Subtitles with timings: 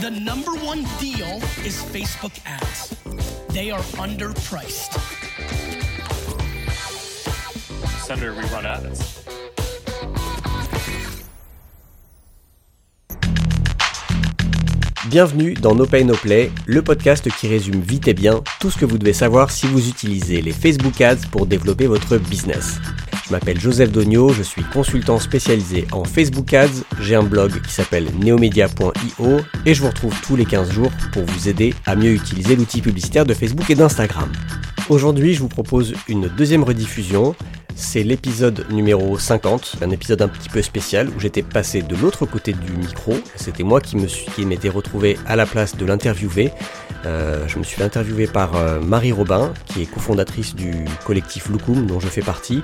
[0.00, 2.96] The number one deal is Facebook ads.
[3.52, 4.96] They are underpriced.
[8.06, 9.20] Senator, we run ads.
[15.10, 18.78] Bienvenue dans No Pay No Play, le podcast qui résume vite et bien tout ce
[18.78, 22.80] que vous devez savoir si vous utilisez les Facebook Ads pour développer votre business.
[23.30, 27.72] Je m'appelle Joseph Dogno, je suis consultant spécialisé en Facebook Ads, j'ai un blog qui
[27.72, 32.10] s'appelle neomedia.io et je vous retrouve tous les 15 jours pour vous aider à mieux
[32.10, 34.32] utiliser l'outil publicitaire de Facebook et d'Instagram.
[34.88, 37.36] Aujourd'hui, je vous propose une deuxième rediffusion
[37.76, 42.26] c'est l'épisode numéro 50, un épisode un petit peu spécial où j'étais passé de l'autre
[42.26, 43.14] côté du micro.
[43.36, 43.96] C'était moi qui
[44.44, 46.50] m'étais retrouvé à la place de l'interviewé.
[47.06, 51.48] Euh, je me suis fait interviewer par euh, Marie Robin, qui est cofondatrice du collectif
[51.48, 52.62] Loukoum, dont je fais partie,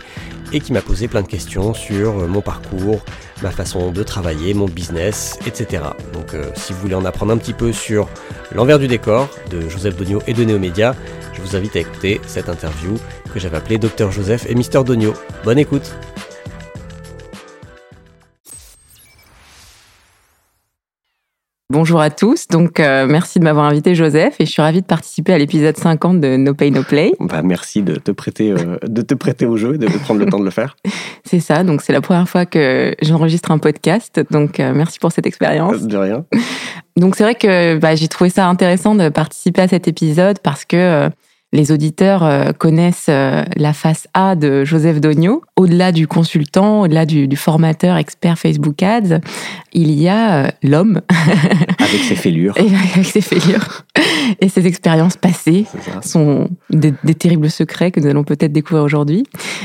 [0.52, 3.00] et qui m'a posé plein de questions sur euh, mon parcours,
[3.42, 5.84] ma façon de travailler, mon business, etc.
[6.12, 8.08] Donc si vous voulez en apprendre un petit peu sur
[8.54, 10.94] l'envers du décor de Joseph Dogno et de Neomédia,
[11.34, 12.94] je vous invite à écouter cette interview
[13.32, 15.12] que j'avais appelée Dr Joseph et Mister Dogno.
[15.44, 15.94] Bonne écoute
[21.68, 24.86] Bonjour à tous, donc euh, merci de m'avoir invité Joseph et je suis ravie de
[24.86, 27.10] participer à l'épisode 50 de No Pay No Play.
[27.18, 30.26] Bah, merci de te prêter euh, de te prêter au jeu et de prendre le
[30.26, 30.76] temps de le faire.
[31.24, 35.10] C'est ça, donc c'est la première fois que j'enregistre un podcast, donc euh, merci pour
[35.10, 35.82] cette expérience.
[35.82, 36.24] De rien.
[36.96, 40.64] Donc c'est vrai que bah, j'ai trouvé ça intéressant de participer à cet épisode parce
[40.64, 41.10] que
[41.56, 45.42] les auditeurs euh, connaissent euh, la face A de Joseph Dogno.
[45.56, 49.20] Au-delà du consultant, au-delà du, formateur expert Facebook Ads,
[49.72, 51.00] il y a euh, l'homme.
[51.78, 52.54] avec ses fêlures.
[52.58, 53.84] Et avec ses fêlures.
[54.40, 55.64] Et ses expériences passées
[56.02, 59.24] sont des, terribles secrets que nous allons peut-être découvrir aujourd'hui.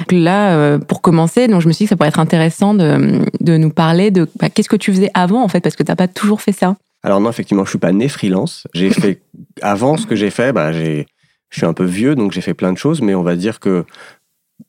[0.10, 3.70] Là, pour commencer, donc je me suis dit que ça pourrait être intéressant de, nous
[3.70, 6.08] parler de bah, qu'est-ce que tu faisais avant, en fait, parce que tu n'as pas
[6.08, 6.76] toujours fait ça.
[7.04, 8.68] Alors non, effectivement, je suis pas né freelance.
[8.74, 9.22] J'ai fait
[9.62, 11.08] avant ce que j'ai fait, bah, j'ai
[11.52, 13.60] je suis un peu vieux, donc j'ai fait plein de choses, mais on va dire
[13.60, 13.86] que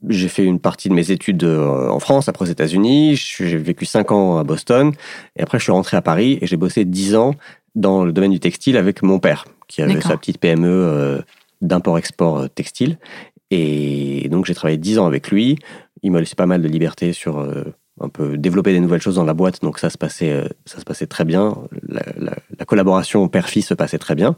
[0.09, 3.17] j'ai fait une partie de mes études euh, en France, après aux États-Unis.
[3.17, 4.93] J'ai vécu 5 ans à Boston.
[5.37, 7.35] Et après, je suis rentré à Paris et j'ai bossé 10 ans
[7.75, 11.23] dans le domaine du textile avec mon père, qui avait sa petite PME euh,
[11.61, 12.99] d'import-export euh, textile.
[13.51, 15.59] Et donc, j'ai travaillé 10 ans avec lui.
[16.03, 17.47] Il m'a laissé pas mal de liberté sur
[18.01, 20.79] un peu développer des nouvelles choses dans la boîte, donc ça se passait, euh, ça
[20.79, 21.57] se passait très bien.
[21.89, 24.37] La, collaboration père-fils se passait très bien,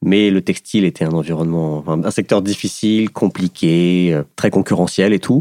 [0.00, 5.40] mais le textile était un environnement, un secteur difficile, compliqué, euh, très concurrentiel et tout.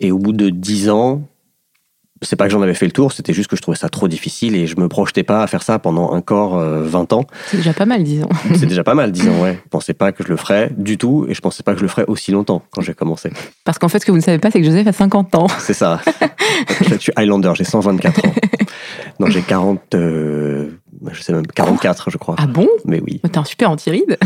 [0.00, 1.22] Et au bout de dix ans,
[2.24, 4.08] c'est pas que j'en avais fait le tour, c'était juste que je trouvais ça trop
[4.08, 7.26] difficile et je me projetais pas à faire ça pendant encore 20 euh, ans.
[7.46, 8.28] C'est déjà pas mal, disons.
[8.54, 9.58] c'est déjà pas mal, disons, ouais.
[9.64, 11.84] Je pensais pas que je le ferais du tout et je pensais pas que je
[11.84, 13.30] le ferais aussi longtemps quand j'ai commencé.
[13.64, 15.46] Parce qu'en fait, ce que vous ne savez pas, c'est que Joseph a 50 ans.
[15.58, 16.00] C'est ça.
[16.88, 18.32] je suis Highlander, j'ai 124 ans.
[19.20, 19.94] Non, j'ai 40.
[19.94, 20.70] Euh,
[21.12, 22.36] je sais même, 44, je crois.
[22.38, 22.68] Ah bon?
[22.84, 23.20] Mais oui.
[23.22, 24.18] T'es un super anti-ride.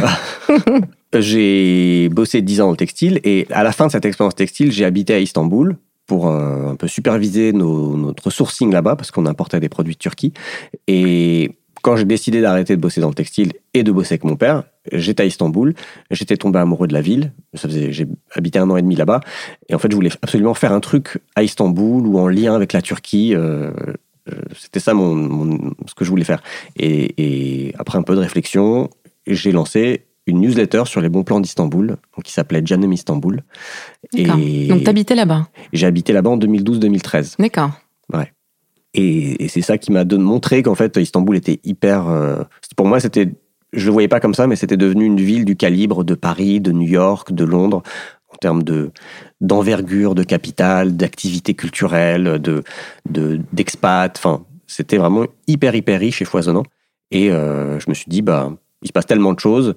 [1.15, 4.73] j'ai bossé 10 ans dans le textile et à la fin de cette expérience textile,
[4.73, 5.77] j'ai habité à Istanbul
[6.09, 10.33] pour un, peu superviser notre sourcing là-bas, parce qu'on importait des produits de Turquie.
[10.89, 11.53] Et
[11.83, 14.65] quand j'ai décidé d'arrêter de bosser dans le textile et de bosser avec mon père,
[14.91, 15.75] j'étais à Istanbul,
[16.11, 19.21] j'étais tombé amoureux de la ville, j'ai habité un an et demi là-bas,
[19.69, 22.73] et en fait je voulais absolument faire un truc à Istanbul ou en lien avec
[22.73, 23.35] la Turquie.
[23.35, 23.71] Euh,
[24.31, 26.43] euh, c'était ça mon, ce que je voulais faire.
[26.77, 28.89] Et après un peu de réflexion,
[29.27, 33.43] j'ai lancé une newsletter sur les bons plans d'Istanbul, qui s'appelait Janem Istanbul.
[34.15, 34.25] Et
[34.69, 37.37] donc, tu habitais là-bas J'ai habité là-bas en 2012-2013.
[37.39, 37.71] D'accord.
[38.13, 38.33] Ouais.
[38.95, 42.09] Et, c'est ça qui m'a montré qu'en fait, Istanbul était hyper.
[42.09, 42.43] Euh,
[42.77, 43.29] pour moi, c'était.
[43.75, 46.59] Je le voyais pas comme ça, mais c'était devenu une ville du calibre de Paris,
[46.61, 47.83] de New York, de Londres,
[48.33, 48.93] en termes de
[49.43, 52.63] d'envergure, de capital, d'activité culturelle, de
[53.53, 54.15] d'expat.
[54.17, 56.63] enfin, c'était vraiment hyper hyper riche et foisonnant.
[57.11, 58.53] Et euh, je me suis dit, bah,
[58.83, 59.75] il se passe tellement de choses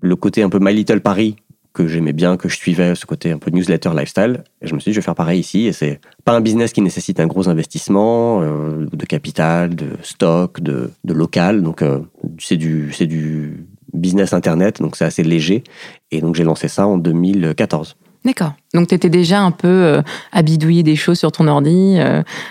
[0.00, 1.36] le côté un peu My Little Paris
[1.78, 4.42] que j'aimais bien, que je suivais, ce côté un peu newsletter lifestyle.
[4.60, 5.66] Et je me suis dit, je vais faire pareil ici.
[5.66, 10.60] Et c'est pas un business qui nécessite un gros investissement euh, de capital, de stock,
[10.60, 11.62] de, local.
[11.62, 12.00] Donc, euh,
[12.38, 15.62] c'est du, c'est du business internet, donc c'est assez léger.
[16.10, 17.96] Et donc, j'ai lancé ça en 2014.
[18.24, 18.54] D'accord.
[18.74, 20.02] Donc, tu étais déjà un peu euh,
[20.32, 21.96] à bidouiller des choses sur ton ordi,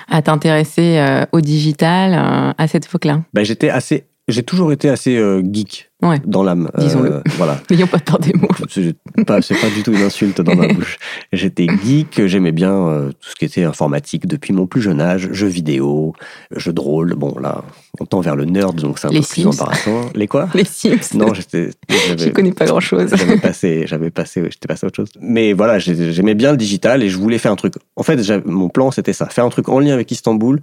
[0.08, 3.24] à t'intéresser au digital à cette époque-là?
[3.34, 5.90] Ben, J'étais assez j'ai toujours été assez euh, geek
[6.26, 6.70] dans l'âme.
[6.78, 7.22] Euh, Disons-le.
[7.38, 7.60] voilà.
[7.72, 8.50] N'ayons pas peur des mots.
[8.70, 8.96] C'est
[9.26, 10.98] pas, pas du tout une insulte dans ma bouche.
[11.32, 15.30] J'étais geek, j'aimais bien euh, tout ce qui était informatique depuis mon plus jeune âge,
[15.32, 16.14] jeux vidéo,
[16.56, 17.16] jeux de rôle.
[17.16, 17.64] Bon, là,
[18.00, 20.10] on tend vers le nerd, donc c'est un peu plus embarrassant.
[20.14, 20.50] Les quoi?
[20.54, 21.16] Les Sims.
[21.16, 21.70] Non, j'étais.
[21.90, 23.10] Je connais pas grand-chose.
[23.16, 25.10] J'avais passé, j'avais passé, j'étais passé à autre chose.
[25.22, 27.76] Mais voilà, j'aimais bien le digital et je voulais faire un truc.
[27.96, 30.60] En fait, mon plan, c'était ça, faire un truc en lien avec Istanbul,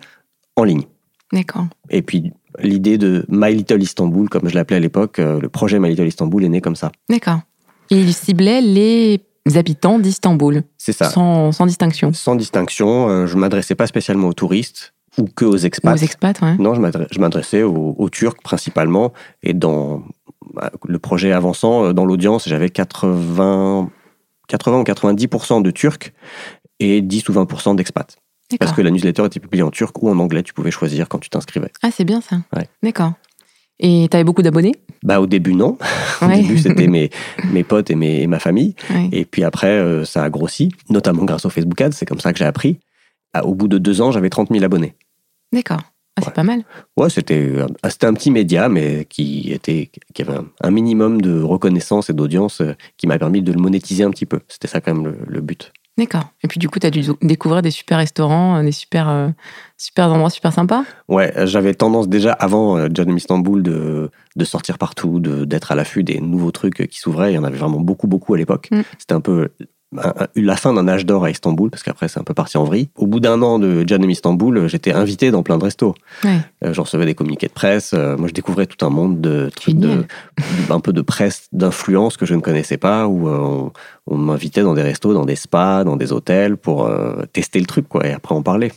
[0.57, 0.83] en ligne.
[1.33, 1.67] D'accord.
[1.91, 5.79] Et puis, l'idée de My Little Istanbul, comme je l'appelais à l'époque, euh, le projet
[5.79, 6.93] My Little Istanbul est né comme ça.
[7.09, 7.41] D'accord.
[7.91, 9.21] Et il ciblait les
[9.55, 11.11] habitants d'Istanbul, C'est ça.
[11.11, 12.13] sans, sans distinction.
[12.13, 15.95] Sans distinction, euh, je m'adressais pas spécialement aux touristes ou que aux expats.
[15.95, 16.57] Aux expats, ouais.
[16.59, 19.13] Non, je m'adressais aux, aux Turcs principalement.
[19.43, 20.03] Et dans
[20.55, 23.91] bah, le projet avançant, euh, dans l'audience, j'avais 80,
[24.49, 26.13] 80 ou 90% de Turcs
[26.81, 28.17] et 10 ou 20% d'expats.
[28.59, 31.19] Parce que la newsletter était publiée en turc ou en anglais, tu pouvais choisir quand
[31.19, 31.73] tu t'inscrivais.
[31.83, 32.37] Ah, c'est bien ça.
[32.57, 32.69] Ouais.
[32.83, 33.15] D'accord.
[33.81, 34.73] Et t'avais beaucoup d'abonnés?
[35.03, 35.77] Bah, au début, non.
[36.23, 37.11] Au début, c'était mes,
[37.53, 38.77] mes potes et, mes, et ma famille.
[38.91, 39.09] Ouais.
[39.13, 41.93] Et puis après, euh, ça a grossi, notamment grâce au Facebook Ads.
[41.93, 42.79] C'est comme ça que j'ai appris.
[43.33, 44.95] Ah, Au bout de deux ans, j'avais 30 000 abonnés.
[45.53, 45.81] D'accord.
[46.17, 46.33] Ah, c'est Ouais.
[46.33, 46.63] pas mal.
[46.97, 51.21] Ouais, c'était euh, c'était un petit média, mais qui, était, qui avait un, un minimum
[51.21, 54.39] de reconnaissance et d'audience euh, qui m'a permis de le monétiser un petit peu.
[54.47, 55.73] C'était ça quand même le, le but.
[55.97, 56.25] D'accord.
[56.43, 59.29] Et puis du coup, t'as dû découvrir des super restaurants, euh, des super, euh,
[59.77, 60.85] super endroits super sympas?
[61.09, 63.17] Ouais, euh, j'avais tendance déjà avant euh, John M.
[63.17, 67.33] Istanbul de, de sortir partout, de- d'être à l'affût des nouveaux trucs qui s'ouvraient.
[67.33, 68.69] Il y en avait vraiment beaucoup, beaucoup à l'époque.
[68.73, 68.81] Mm.
[68.99, 69.51] C'était un peu
[70.03, 72.65] un- la fin d'un âge d'or à Istanbul, parce qu'après c'est un peu parti en
[72.65, 72.89] vrille.
[72.97, 74.11] Au bout d'un an de John M.
[74.11, 75.95] Istanbul, j'étais invité dans plein de restos.
[76.25, 76.39] Ouais.
[76.65, 77.93] Euh, Je recevais des communiqués de presse.
[77.95, 80.05] euh, Moi, je découvrais tout un monde de trucs de,
[80.71, 83.73] un peu de presse d'influence que je ne connaissais pas, où euh, on,
[84.07, 86.91] on m'invitait dans des restos, dans des spas, dans des hôtels pour
[87.33, 88.07] tester le truc, quoi.
[88.07, 88.73] Et après, on parlait.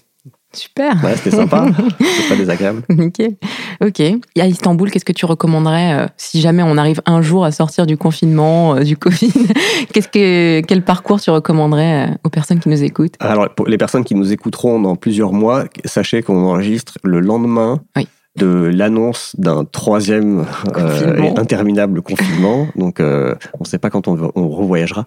[0.54, 1.04] Super.
[1.04, 1.66] Ouais, c'était sympa.
[2.00, 2.82] C'était pas désagréable.
[2.90, 3.36] Nickel.
[3.82, 4.00] Ok.
[4.00, 7.52] Et à Istanbul, qu'est-ce que tu recommanderais euh, si jamais on arrive un jour à
[7.52, 9.34] sortir du confinement, euh, du Covid
[9.94, 13.16] Qu'est-ce que quel parcours tu recommanderais euh, aux personnes qui nous écoutent?
[13.20, 17.82] Alors, pour les personnes qui nous écouteront dans plusieurs mois, sachez qu'on enregistre le lendemain
[17.96, 18.08] Oui.
[18.38, 21.36] De l'annonce d'un troisième euh, Confinement.
[21.36, 22.68] et interminable confinement.
[22.76, 25.06] Donc, euh, on ne sait pas quand on revoyagera.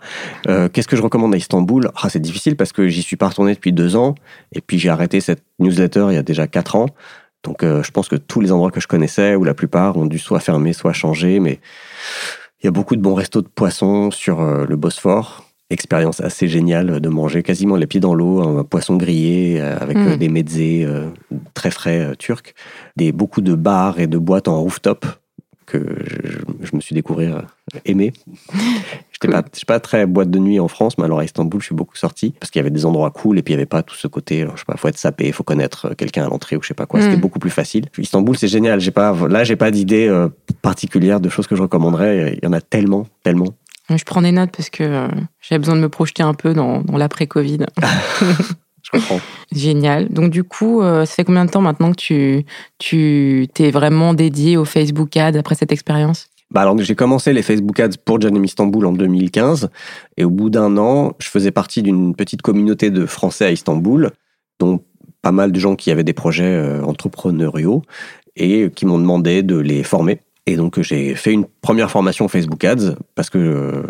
[0.49, 1.91] Euh, Qu'est-ce que je recommande à Istanbul?
[1.97, 4.15] Ah, C'est difficile parce que j'y suis pas retourné depuis deux ans.
[4.53, 6.87] Et puis, j'ai arrêté cette newsletter il y a déjà quatre ans.
[7.43, 10.07] Donc, euh, je pense que tous les endroits que je connaissais, ou la plupart, ont
[10.07, 11.41] dû soit fermer, soit changer.
[11.41, 11.61] Mais
[12.63, 15.45] il y a beaucoup de bons restos de poissons sur euh, le Bosphore.
[15.71, 19.97] Expérience assez géniale de manger quasiment les pieds dans l'eau, un poisson grillé euh, avec
[19.97, 20.09] Mm.
[20.09, 21.07] euh, des mezzés euh,
[21.55, 22.55] très frais turcs.
[22.97, 25.07] Des, beaucoup de bars et de boîtes en rooftop
[25.67, 27.47] que je, je- je me suis découvert
[27.85, 28.13] aimé.
[29.13, 29.43] J'étais Cool.
[29.67, 31.95] pas, je très boîte de nuit en France, mais alors à Istanbul, je suis beaucoup
[31.97, 33.95] sorti parce qu'il y avait des endroits cool et puis il y avait pas tout
[33.95, 36.63] ce côté, euh, je sais pas, faut être sapé, faut connaître quelqu'un à l'entrée ou
[36.63, 36.99] je sais pas quoi.
[37.01, 37.03] Mm.
[37.05, 37.85] C'était beaucoup plus facile.
[37.99, 38.81] Istanbul, c'est génial.
[38.81, 40.29] J'ai pas, là, j'ai pas d'idée euh,
[40.63, 42.39] particulière de choses que je recommanderais.
[42.43, 43.55] Il y en a tellement, tellement.
[43.97, 45.09] Je prends des notes parce que euh,
[45.41, 47.67] j'avais besoin de me projeter un peu dans, dans l'après-Covid.
[48.83, 49.21] Je comprends.
[49.53, 50.09] Génial.
[50.09, 52.45] Donc du coup, euh, ça fait combien de temps maintenant que tu
[52.79, 56.29] tu t'es vraiment dédié au Facebook Ads après cette expérience?
[56.51, 59.71] Bah alors j'ai commencé les Facebook Ads pour Janem Istanbul en 2015
[60.17, 64.11] et au bout d'un an, je faisais partie d'une petite communauté de Français à Istanbul,
[64.59, 64.81] dont
[65.23, 67.83] pas mal de gens qui avaient des projets euh, entrepreneuriaux
[68.35, 70.21] et qui m'ont demandé de les former.
[70.51, 73.83] Et donc j'ai fait une première formation Facebook Ads parce que euh,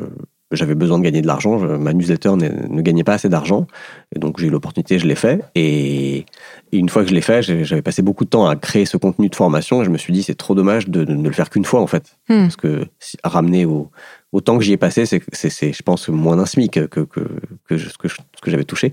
[0.53, 1.59] j'avais besoin de gagner de l'argent.
[1.59, 3.67] Ma newsletter ne, gagnait pas assez d'argent.
[4.15, 5.43] Et donc j'ai eu l'opportunité, je l'ai fait.
[5.55, 6.27] Et,
[6.73, 9.31] une fois que je l'ai fait, j'avais passé beaucoup de temps à créer ce contenu
[9.31, 9.81] de formation.
[9.81, 11.81] Et je me suis dit, c'est trop dommage de, de ne le faire qu'une fois,
[11.81, 12.19] en fait.
[12.29, 12.43] Hmm.
[12.43, 12.87] Parce que
[13.23, 13.91] à ramener au,
[14.33, 17.97] au temps que j'y ai passé, c'est, je pense, moins d'un SMIC que, que, ce
[17.97, 18.93] que j'avais touché.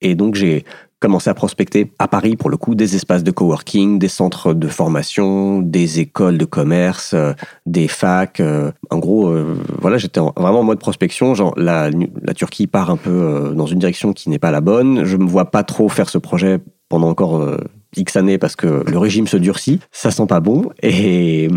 [0.00, 0.64] Et donc j'ai
[1.06, 4.66] commencé à prospecter à Paris, pour le coup, des espaces de coworking, des centres de
[4.66, 7.32] formation, des écoles de commerce, euh,
[7.64, 8.40] des facs.
[8.40, 11.34] euh, en gros, euh, voilà, j'étais en- vraiment en mode prospection.
[11.34, 15.04] Genre, la, la Turquie part un peu dans une direction qui n'est pas la bonne.
[15.04, 16.58] Je me vois pas trop faire ce projet
[16.88, 17.56] pendant encore
[17.96, 19.78] X années parce que le régime se durcit.
[19.92, 20.70] Ça sent pas bon.
[20.82, 21.48] Et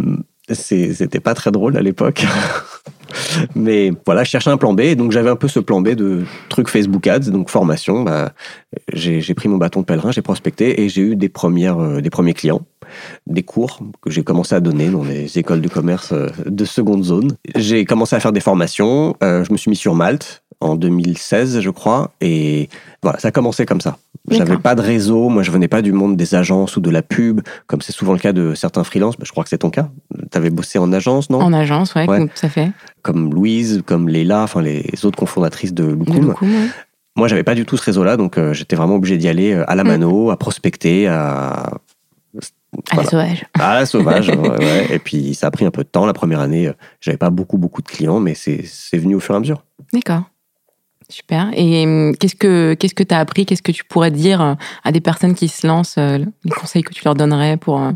[0.51, 2.25] c'était pas très drôle à l'époque.
[3.56, 4.96] Mais voilà, je cherchais un plan B.
[4.96, 8.03] Donc, j'avais un peu ce plan B de trucs Facebook Ads, donc formation.
[8.03, 8.34] Bah,
[8.94, 12.01] j'ai j'ai pris mon bâton de pèlerin, j'ai prospecté et j'ai eu des, premières, euh,
[12.01, 12.62] des premiers clients,
[13.27, 17.03] des cours que j'ai commencé à donner dans des écoles de commerce euh, de seconde
[17.03, 17.32] zone.
[17.56, 19.15] J'ai commencé à faire des formations.
[19.24, 22.12] euh, je me suis mis sur Malte en 2016, je crois.
[22.22, 22.70] Et
[23.01, 23.98] voilà, ça a commencé comme ça.
[24.30, 25.30] J'avais pas de réseau.
[25.30, 28.13] Moi, je venais pas du monde des agences ou de la pub, comme c'est souvent
[28.13, 29.18] le cas de certains freelances.
[29.18, 29.89] Bah, je crois que c'est ton cas.
[30.32, 31.39] Tu avais bossé en agence, non?
[31.42, 32.28] En agence, ouais, Ouais.
[32.28, 32.72] tout à fait.
[33.01, 36.36] Comme Louise, comme Léla, enfin les autres cofondatrices de Loukoum.
[37.16, 39.70] Moi, j'avais pas du tout ce réseau-là, donc euh, j'étais vraiment obligé d'y aller euh,
[39.70, 39.88] à la Mm.
[39.88, 41.72] mano, à prospecter, à,
[42.92, 43.46] À la sauvage.
[43.60, 44.30] à la sauvage.
[44.30, 44.88] ouais, ouais.
[44.92, 46.06] Et puis, ça a pris un peu de temps.
[46.06, 49.34] La première année, euh, j'avais pas beaucoup, beaucoup de clients, mais c'est venu au fur
[49.34, 49.63] et à mesure.
[49.92, 50.24] D'accord.
[51.10, 51.50] Super.
[51.54, 53.46] Et hum, qu'est-ce que qu'est-ce que tu as appris?
[53.46, 56.84] Qu'est-ce que tu pourrais dire euh, à des personnes qui se lancent euh, Les conseils
[56.84, 57.92] que tu leur donnerais pour euh,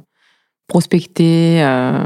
[0.68, 2.06] prospecter euh,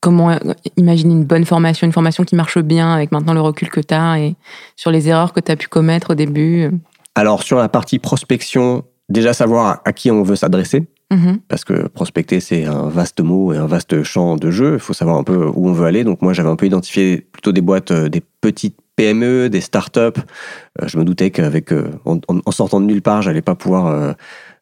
[0.00, 0.38] Comment euh,
[0.78, 3.92] imaginer une bonne formation, une formation qui marche bien avec maintenant le recul que tu
[3.92, 4.34] as et
[4.74, 6.70] sur les erreurs que tu as pu commettre au début?
[7.14, 10.88] Alors, sur la partie prospection, déjà savoir à, qui on veut s'adresser.
[11.12, 11.40] Mhm.
[11.48, 14.74] parce que prospecter c'est un vaste mot et un vaste champ de jeu.
[14.74, 16.04] Il faut savoir un peu où on veut aller.
[16.04, 19.98] Donc moi j'avais un peu identifié plutôt des boîtes, euh, des petites PME, des startups.
[19.98, 24.12] Euh, je me doutais qu'avec euh, en, sortant de nulle part, j'allais pas pouvoir euh,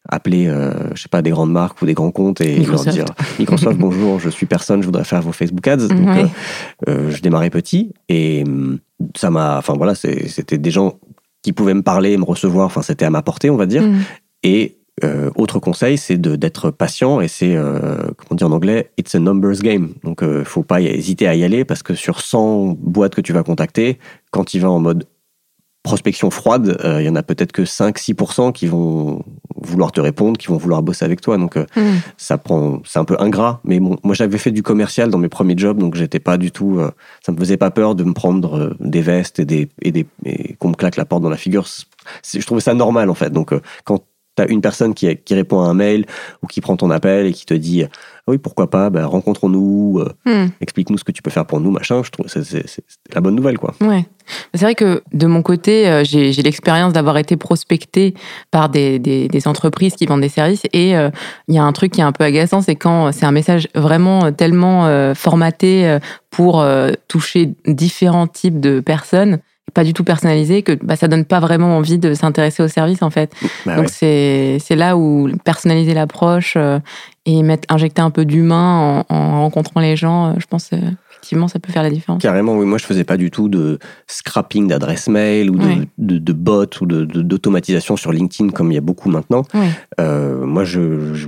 [0.07, 2.85] appeler, euh, je sais pas, des grandes marques ou des grands comptes et Microsoft.
[2.85, 5.87] leur dire Microsoft bonjour, je suis personne, je voudrais faire vos Facebook Ads.
[5.87, 6.25] Donc Ouais.
[6.87, 8.79] euh, je démarrais petit et hum,
[9.15, 10.99] ça m'a, enfin voilà, c'était des gens
[11.41, 12.65] qui pouvaient me parler, me recevoir.
[12.65, 13.83] Enfin c'était à ma portée, on va dire.
[13.83, 14.01] Mhm.
[14.43, 19.15] Et euh, autre conseil, c'est d'être patient et c'est, euh, comment dire en anglais, it's
[19.15, 19.93] a numbers game.
[20.03, 23.33] Donc, euh, faut pas hésiter à y aller parce que sur 100 boîtes que tu
[23.33, 23.99] vas contacter,
[24.31, 25.05] quand tu vas en mode
[25.81, 29.23] prospection froide, euh, il y en a peut-être que 5-6% qui vont
[29.55, 31.37] vouloir te répondre, qui vont vouloir bosser avec toi.
[31.37, 31.99] Donc, euh, Mhm.
[32.17, 33.61] ça prend, c'est un peu ingrat.
[33.63, 36.51] Mais bon, moi, j'avais fait du commercial dans mes premiers jobs, donc j'étais pas du
[36.51, 36.91] tout, euh,
[37.25, 40.53] ça me faisait pas peur de me prendre des vestes et des, et des, et
[40.55, 41.65] qu'on me claque la porte dans la figure.
[42.23, 43.31] Je trouvais ça normal, en fait.
[43.31, 43.53] Donc,
[43.85, 44.03] quand
[44.35, 46.05] tu as une personne qui, qui répond à un mail
[46.43, 47.89] ou qui prend ton appel et qui te dit, ah
[48.27, 50.51] oui, pourquoi pas, ben, rencontrons-nous, euh, Mhm.
[50.61, 52.65] explique-nous ce que tu peux faire pour nous, machin, je trouve que c'est,
[53.13, 53.73] la bonne nouvelle, quoi.
[53.81, 54.05] Ouais.
[54.53, 58.13] C'est vrai que de mon côté, euh, j'ai l'expérience d'avoir été prospectée
[58.51, 61.09] par des, des, des entreprises qui vendent des services et euh,
[61.47, 63.67] il y a un truc qui est un peu agaçant, c'est quand c'est un message
[63.73, 65.97] vraiment tellement euh, formaté
[66.29, 66.63] pour
[67.07, 69.39] toucher différents types de personnes,
[69.73, 73.01] pas du tout personnalisé, que bah, ça donne pas vraiment envie de s'intéresser au service
[73.01, 73.31] en fait.
[73.65, 74.57] Bah Donc ouais.
[74.59, 76.79] c'est là où personnaliser l'approche euh,
[77.25, 80.77] et mettre injecter un peu d'humain en, en rencontrant les gens, euh, je pense euh,
[81.11, 82.21] effectivement ça peut faire la différence.
[82.21, 82.65] Carrément, oui.
[82.65, 86.65] Moi, je faisais pas du tout de scrapping d'adresse mail ou de, de, de bots
[86.81, 89.43] ou d'automatisation sur LinkedIn comme il y a beaucoup maintenant.
[89.97, 91.27] Moi, je, je-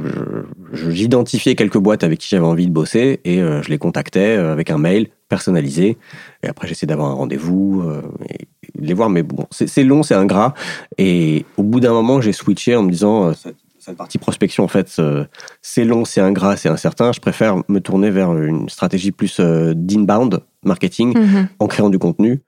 [0.74, 4.70] je- j'identifiais quelques boîtes avec qui j'avais envie de bosser et je les contactais avec
[4.72, 5.98] un mail personnalisé.
[6.44, 8.48] Et après, j'essayais d'avoir un rendez-vous euh, et
[8.78, 9.10] les voir.
[9.10, 10.54] Mais bon, c'est, long, c'est ingrat.
[10.98, 13.34] Et au bout d'un moment, j'ai switché en me disant, euh,
[13.80, 15.24] cette, partie prospection, en fait, euh,
[15.62, 17.14] c'est long, c'est ingrat, c'est incertain.
[17.14, 21.48] Je préfère me tourner vers une stratégie plus d'inbound marketing Mhm.
[21.60, 22.42] en créant du contenu,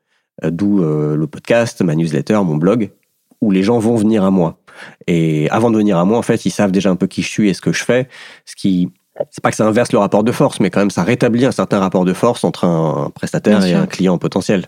[0.44, 2.92] d'où le podcast, ma newsletter, mon blog,
[3.42, 4.60] où les gens vont venir à moi.
[5.08, 7.30] Et avant de venir à moi, en fait, ils savent déjà un peu qui je
[7.30, 8.10] suis et ce que je fais,
[8.46, 8.90] ce qui
[9.32, 11.52] c'est pas que ça inverse le rapport de force, mais quand même ça rétablit un
[11.52, 13.80] certain rapport de force entre un prestataire Bien et sûr.
[13.80, 14.66] un client potentiel.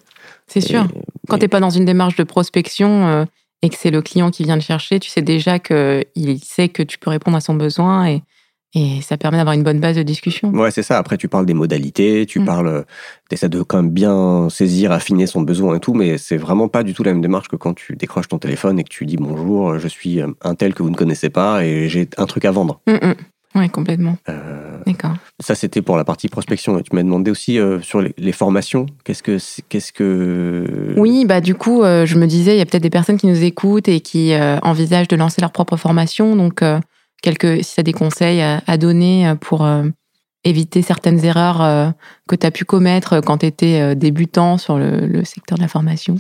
[0.48, 0.88] C'est sûr.
[1.28, 3.26] Quand et- tu n'es pas dans une démarche de prospection euh,
[3.62, 6.84] et que c'est le client qui vient le chercher, tu sais déjà qu'il sait que
[6.84, 8.22] tu peux répondre à son besoin et,
[8.76, 10.50] et ça permet d'avoir une bonne base de discussion.
[10.52, 10.98] Ouais, c'est ça.
[11.00, 12.46] Après, tu parles des modalités, tu Mm.
[12.46, 12.86] parles,
[13.32, 16.84] essaies de quand même bien saisir, affiner son besoin et tout, mais c'est vraiment pas
[16.84, 19.18] du tout la même démarche que quand tu décroches ton téléphone et que tu dis
[19.18, 22.46] bonjour, je suis euh, un tel que vous ne connaissez pas et j'ai un truc
[22.46, 22.82] à vendre.
[23.56, 24.18] Oui, complètement.
[24.28, 25.16] Euh, D'accord.
[25.40, 26.78] Ça, c'était pour la partie prospection.
[26.78, 28.86] Et tu m'as demandé aussi euh, sur les, les formations.
[29.06, 29.38] Qu'est-ce que,
[29.70, 30.94] qu'est-ce que.
[30.98, 33.28] Oui, bah du coup, euh, je me disais, il y a peut-être des personnes qui
[33.28, 36.36] nous écoutent et qui envisagent de lancer leur propre formation.
[36.36, 36.62] Donc,
[37.22, 39.66] quelques, si tu as des conseils à, à donner pour
[40.44, 41.94] éviter certaines erreurs
[42.28, 45.70] que tu as pu commettre quand tu étais débutant sur le, le secteur de la
[45.70, 46.16] formation.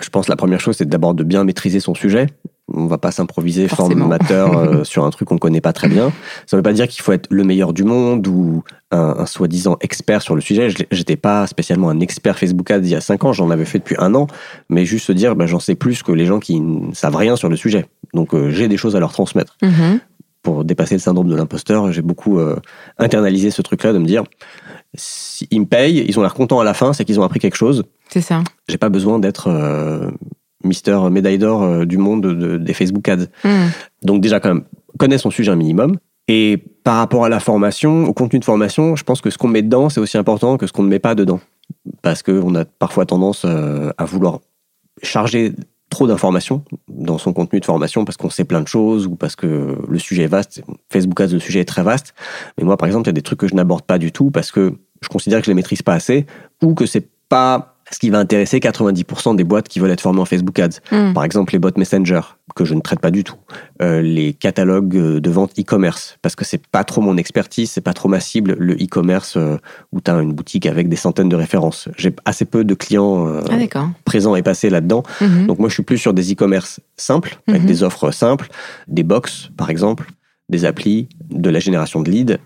[0.00, 2.26] Je pense que la première chose, c'est d'abord de bien maîtriser son sujet.
[2.72, 6.12] On va pas s'improviser formateur euh, sur un truc qu'on connaît pas très bien.
[6.46, 9.76] Ça veut pas dire qu'il faut être le meilleur du monde ou un, un soi-disant
[9.80, 10.68] expert sur le sujet.
[10.90, 13.32] J'étais pas spécialement un expert Facebook Ads il y a cinq ans.
[13.32, 14.26] J'en avais fait depuis un an.
[14.68, 17.36] Mais juste se dire, bah, j'en sais plus que les gens qui ne savent rien
[17.36, 17.86] sur le sujet.
[18.14, 19.56] Donc, euh, j'ai des choses à leur transmettre.
[19.62, 20.00] Mhm.
[20.42, 22.56] pour dépasser le syndrome de l'imposteur, j'ai beaucoup euh,
[22.96, 24.24] internalisé ce truc-là de me dire,
[24.94, 27.56] s'ils me payent, ils ont l'air contents à la fin, c'est qu'ils ont appris quelque
[27.56, 27.84] chose.
[28.08, 28.42] C'est ça.
[28.66, 29.50] J'ai pas besoin d'être
[30.64, 33.26] Mister médaille d'or euh, du monde de- des Facebook Ads.
[33.44, 33.70] Mhm.
[34.02, 34.64] Donc déjà quand même,
[34.98, 35.96] connaître son sujet un minimum.
[36.26, 39.48] Et par rapport à la formation, au contenu de formation, je pense que ce qu'on
[39.48, 41.40] met dedans, c'est aussi important que ce qu'on ne met pas dedans.
[42.02, 44.40] Parce qu'on a parfois tendance euh, à vouloir
[45.02, 45.52] charger
[45.90, 49.36] trop d'informations dans son contenu de formation parce qu'on sait plein de choses ou parce
[49.36, 50.62] que le sujet est vaste.
[50.92, 52.14] Facebook Ads, le sujet est très vaste.
[52.58, 54.30] Mais moi, par exemple, il y a des trucs que je n'aborde pas du tout
[54.30, 56.26] parce que je considère que je les maîtrise pas assez
[56.62, 60.20] ou que c'est pas ce qui va intéresser 90% des boîtes qui veulent être formées
[60.20, 60.80] en Facebook Ads.
[60.92, 61.14] Mhm.
[61.14, 62.20] Par exemple, les bots Messenger,
[62.54, 63.36] que je ne traite pas du tout.
[63.82, 67.80] Euh, les catalogues euh, de vente e-commerce, parce que c'est pas trop mon expertise, c'est
[67.80, 69.56] pas trop ma cible, le e-commerce euh,
[69.92, 71.88] où tu as une boutique avec des centaines de références.
[71.96, 73.40] J'ai assez peu de clients euh,
[73.74, 75.02] Ah, présents et passés là-dedans.
[75.20, 75.46] Mhm.
[75.46, 77.68] Donc moi, je suis plus sur des e-commerce simples, avec Mhm.
[77.68, 78.48] des offres simples,
[78.88, 80.10] des box, par exemple,
[80.48, 82.38] des applis, de la génération de leads.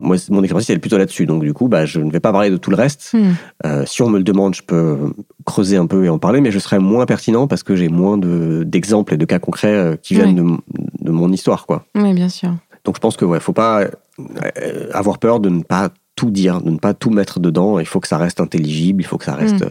[0.00, 1.26] Moi, mon expertise, elle est plutôt là-dessus.
[1.26, 3.10] Donc, du coup, bah, je ne vais pas parler de tout le reste.
[3.12, 3.34] Mhm.
[3.66, 5.12] Euh, si on me le demande, je peux
[5.44, 8.16] creuser un peu et en parler, mais je serai moins pertinent parce que j'ai moins
[8.18, 11.66] de- d'exemples et de cas concrets euh, qui viennent de, mon histoire.
[11.66, 11.84] Quoi.
[11.94, 12.50] Oui, bien sûr.
[12.84, 16.60] Donc, je pense que ouais, faut pas euh, avoir peur de ne pas tout dire,
[16.60, 17.78] de ne pas tout mettre dedans.
[17.78, 19.60] Il faut que ça reste intelligible, il faut que ça reste.
[19.60, 19.64] Mm.
[19.66, 19.70] euh,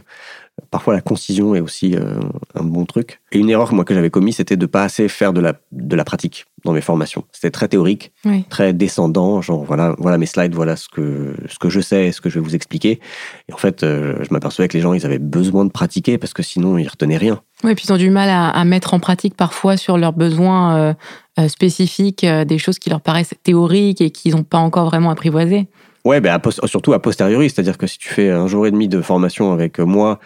[0.71, 2.19] Parfois, la concision est aussi euh,
[2.53, 3.21] un bon truc.
[3.31, 5.95] Et une erreur moi que j'avais commis, c'était de pas assez faire de la, de
[5.95, 6.45] la pratique.
[6.65, 7.23] Dans mes formations.
[7.31, 8.43] C'était très théorique, Oui.
[8.49, 12.21] très descendant, genre voilà, voilà mes slides, voilà ce que, ce que je sais, ce
[12.21, 12.99] que je vais vous expliquer.
[13.47, 16.33] Et en fait, euh, je m'apercevais que les gens, ils avaient besoin de pratiquer parce
[16.33, 17.41] que sinon, ils retenaient rien.
[17.63, 20.77] Oui, puis ils ont du mal à, à mettre en pratique parfois sur leurs besoins
[20.77, 20.93] euh,
[21.39, 25.67] euh, spécifiques, des choses qui leur paraissent théoriques et qu'ils n'ont pas encore vraiment apprivoisées.
[26.05, 29.01] Ouais, ben, surtout a posteriori, c'est-à-dire que si tu fais un jour et demi de
[29.01, 30.19] formation avec moi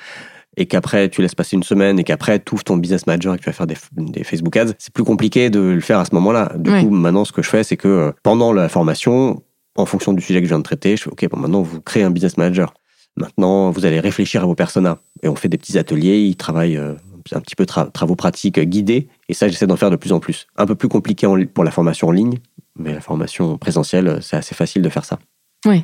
[0.57, 3.37] et qu'après tu laisses passer une semaine et qu'après tu ouvres ton business manager et
[3.37, 6.05] que tu vas faire des, des Facebook ads, c'est plus compliqué de le faire à
[6.05, 6.51] ce moment-là.
[6.57, 9.41] Du coup, maintenant, ce que je fais, c'est que euh, pendant la formation,
[9.75, 11.81] en fonction du sujet que je viens de traiter, je fais OK, bon, maintenant vous
[11.81, 12.73] créez un business manager.
[13.15, 14.97] Maintenant, vous allez réfléchir à vos personas.
[15.21, 16.93] Et on fait des petits ateliers, ils travaillent euh,
[17.31, 19.07] un petit peu tra- travaux pratiques guidés.
[19.29, 20.47] Et ça, j'essaie d'en faire de plus en plus.
[20.57, 22.39] Un peu plus compliqué pour la formation en ligne,
[22.75, 25.19] mais la formation présentielle, c'est assez facile de faire ça.
[25.65, 25.83] Oui.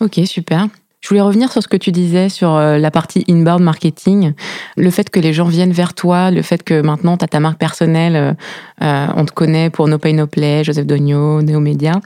[0.00, 0.68] Ok, super.
[1.00, 4.34] Je voulais revenir sur ce que tu disais sur euh, la partie inbound marketing,
[4.76, 7.40] le fait que les gens viennent vers toi, le fait que maintenant tu as ta
[7.40, 8.32] marque personnelle, euh,
[8.82, 12.00] euh, on te connaît pour No Pay No Play, Joseph Dogno, Neomédia.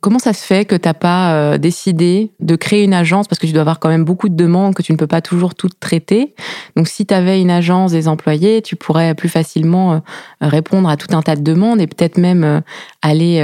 [0.00, 3.28] Comment ça se fait que tu n'as pas euh, décidé de créer une agence?
[3.28, 5.20] Parce que tu dois avoir quand même beaucoup de demandes que tu ne peux pas
[5.20, 6.34] toujours toutes traiter.
[6.74, 10.02] Donc si tu avais une agence des employés, tu pourrais plus facilement
[10.40, 12.62] répondre à tout un tas de demandes et peut-être même
[13.02, 13.42] aller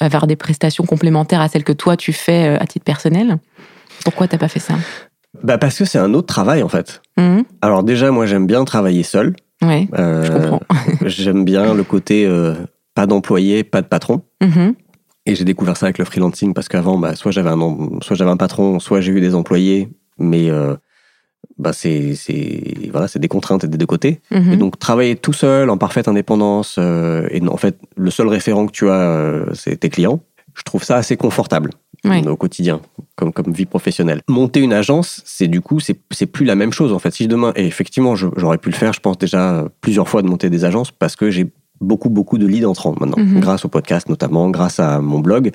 [0.00, 3.38] vers des prestations complémentaires à celles que toi tu fais à titre personnel.
[4.06, 4.74] Pourquoi t'as pas fait ça
[5.42, 7.02] Bah parce que c'est un autre travail en fait.
[7.18, 7.42] Mhm.
[7.60, 9.34] Alors déjà, moi j'aime bien travailler seul.
[9.62, 10.60] Ouais, Euh, je comprends.
[11.06, 12.54] j'aime bien le côté euh,
[12.94, 14.22] pas d'employé, pas de patron.
[14.40, 14.74] Mhm.
[15.26, 17.58] Et j'ai découvert ça avec le freelancing parce qu'avant, bah, soit j'avais un,
[18.00, 20.76] soit j'avais un patron, soit j'ai eu des employés, mais euh,
[21.58, 24.20] bah, c'est, c'est, voilà, c'est des contraintes des deux côtés.
[24.30, 24.52] Mhm.
[24.52, 28.72] Et donc travailler tout seul, en parfaite indépendance, et en fait le seul référent que
[28.72, 30.20] tu as, c'est tes clients.
[30.56, 31.70] Je trouve ça assez confortable
[32.04, 32.26] Ouais.
[32.28, 32.80] au quotidien,
[33.16, 34.20] comme, comme vie professionnelle.
[34.28, 35.94] Monter une agence, c'est du coup, c'est,
[36.26, 37.10] plus la même chose en fait.
[37.10, 40.48] Si demain, et effectivement, j'aurais pu le faire, je pense déjà plusieurs fois de monter
[40.50, 43.40] des agences parce que j'ai beaucoup, beaucoup de leads entrants maintenant, Mhm.
[43.40, 45.50] grâce au podcast notamment, grâce à mon blog.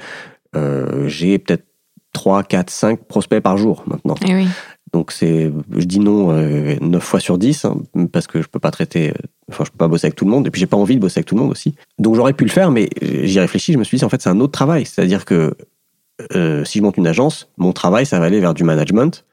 [0.56, 1.64] euh, j'ai peut-être
[2.12, 4.16] 3, 4, 5 prospects par jour maintenant.
[4.28, 4.48] Eh oui.
[4.94, 7.78] Donc c'est, je dis non euh, 9 fois sur 10 hein,
[8.12, 9.14] parce que je peux pas traiter, euh,
[9.50, 11.00] enfin je peux pas bosser avec tout le monde et puis j'ai pas envie de
[11.00, 11.76] bosser avec tout le monde aussi.
[11.98, 14.22] Donc j'aurais pu le faire, mais euh, j'y réfléchis, je me suis dit en fait
[14.22, 15.56] c'est un autre travail, c'est-à-dire que
[16.36, 19.26] euh, si je monte une agence, mon travail ça va aller vers du management,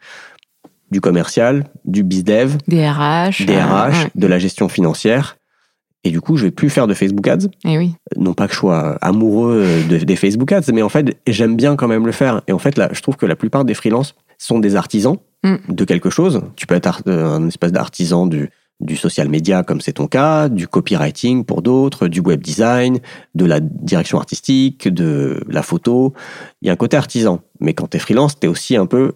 [0.93, 3.45] du commercial, du bizdev, DRH.
[3.45, 4.11] des euh, RH, ouais.
[4.15, 5.37] de la gestion financière.
[6.05, 7.49] Et du coup, je vais plus faire de Facebook Ads.
[7.65, 7.93] Eh oui.
[8.17, 11.75] Non pas que je sois amoureux de- des Facebook Ads, mais en fait, j'aime bien
[11.75, 12.41] quand même le faire.
[12.47, 15.55] Et en fait, là, je trouve que la plupart des freelances sont des artisans Mm.
[15.69, 16.41] de quelque chose.
[16.57, 20.49] Tu peux être euh, un espèce d'artisan du, du social media, comme c'est ton cas,
[20.49, 22.99] du copywriting pour d'autres, du web design,
[23.37, 26.13] de la direction artistique, de la photo.
[26.61, 27.41] Il y a un côté artisan.
[27.61, 29.13] Mais quand tu es freelance, tu es aussi un peu.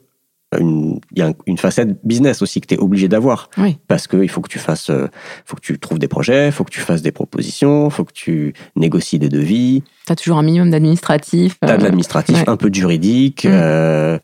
[0.60, 3.78] Une, il y a un- une facette business aussi que tu es obligé d'avoir Oui.
[3.88, 5.08] parce qu'il faut que tu fasses, euh,
[5.46, 8.52] faut que tu trouves des projets, faut que tu fasses des propositions, faut que tu
[8.76, 11.56] négocies des devis, T'as toujours un minimum d'administratif.
[11.60, 12.48] t'as de euh, l'administratif, ouais.
[12.48, 13.50] un peu de juridique, Mm.
[13.50, 14.18] euh,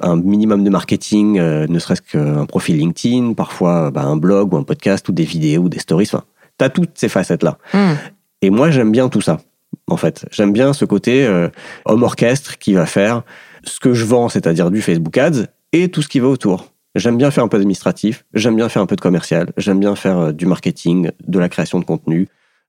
[0.00, 4.56] un minimum de marketing, euh, ne serait-ce qu'un profil LinkedIn, parfois bah, un blog ou
[4.56, 6.08] un podcast ou des vidéos ou des stories.
[6.12, 6.24] Enfin,
[6.58, 7.58] t'as toutes ces facettes-là.
[7.74, 7.96] hum,
[8.42, 9.40] Et moi, j'aime bien tout ça,
[9.88, 10.26] en fait.
[10.32, 11.48] J'aime bien ce côté euh,
[11.84, 13.22] homme orchestre qui va faire
[13.64, 16.72] ce que je vends, c'est-à-dire du Facebook Ads, et tout ce qui va autour.
[16.94, 19.94] J'aime bien faire un peu d'administratif, j'aime bien faire un peu de commercial, j'aime bien
[19.96, 22.28] faire euh, du marketing, de la création de contenu.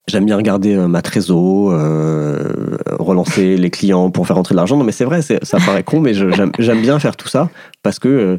[0.10, 4.78] J'aime bien regarder euh, ma trésor, euh, relancer les clients pour faire entrer de l'argent.
[4.78, 7.50] Non, mais c'est vrai, ça paraît con, mais j'aime bien faire tout ça
[7.84, 8.38] parce que euh,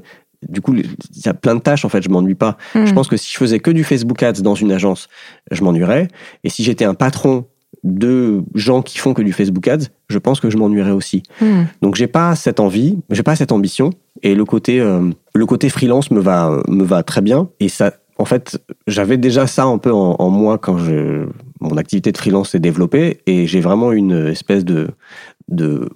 [0.49, 0.87] du coup, il
[1.25, 2.57] y a plein de tâches en fait, je m'ennuie pas.
[2.75, 2.87] hum.
[2.87, 5.09] Je pense que si je faisais que du Facebook Ads dans une agence,
[5.51, 6.09] je m'ennuierais.
[6.45, 7.45] Et si j'étais un patron
[7.85, 11.23] de gens qui font que du Facebook Ads, je pense que je m'ennuierais aussi.
[11.43, 11.67] hum.
[11.83, 13.91] Donc j'ai pas cette envie, j'ai pas cette ambition.
[14.23, 17.51] Et le côté, euh, le côté freelance me va, me va très bien.
[17.61, 21.27] Et ça, en fait, j'avais déjà ça un peu en, en moi quand je,
[21.61, 23.19] mon activité de freelance s'est développée.
[23.27, 24.89] Et j'ai vraiment une espèce de,
[25.49, 25.89] de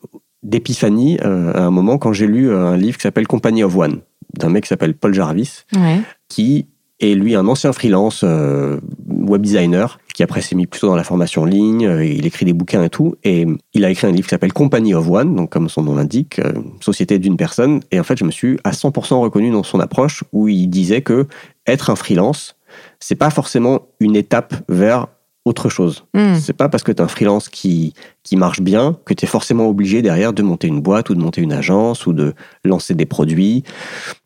[0.43, 4.01] d'épiphanie euh, à un moment quand j'ai lu un livre qui s'appelle Company of One
[4.37, 6.01] d'un mec qui s'appelle Paul Jarvis Ouais.
[6.29, 6.67] qui
[7.01, 11.05] est lui un ancien freelance euh, web designer qui après s'est mis plutôt dans la
[11.05, 14.11] formation en ligne, euh, il écrit des bouquins et tout, et il a écrit un
[14.11, 16.39] livre qui s'appelle Company of One, donc comme son nom l'indique,
[16.81, 20.23] société d'une personne, et en fait je me suis à 100% reconnu dans son approche
[20.33, 21.27] où il disait que
[21.67, 22.57] être un freelance,
[23.01, 25.07] c'est pas forcément une étape vers
[25.45, 26.05] autre chose.
[26.15, 26.39] Hum.
[26.39, 29.29] C'est pas parce que tu es un freelance qui, qui marche bien que tu es
[29.29, 32.95] forcément obligé derrière de monter une boîte ou de monter une agence ou de lancer
[32.95, 33.65] des produits.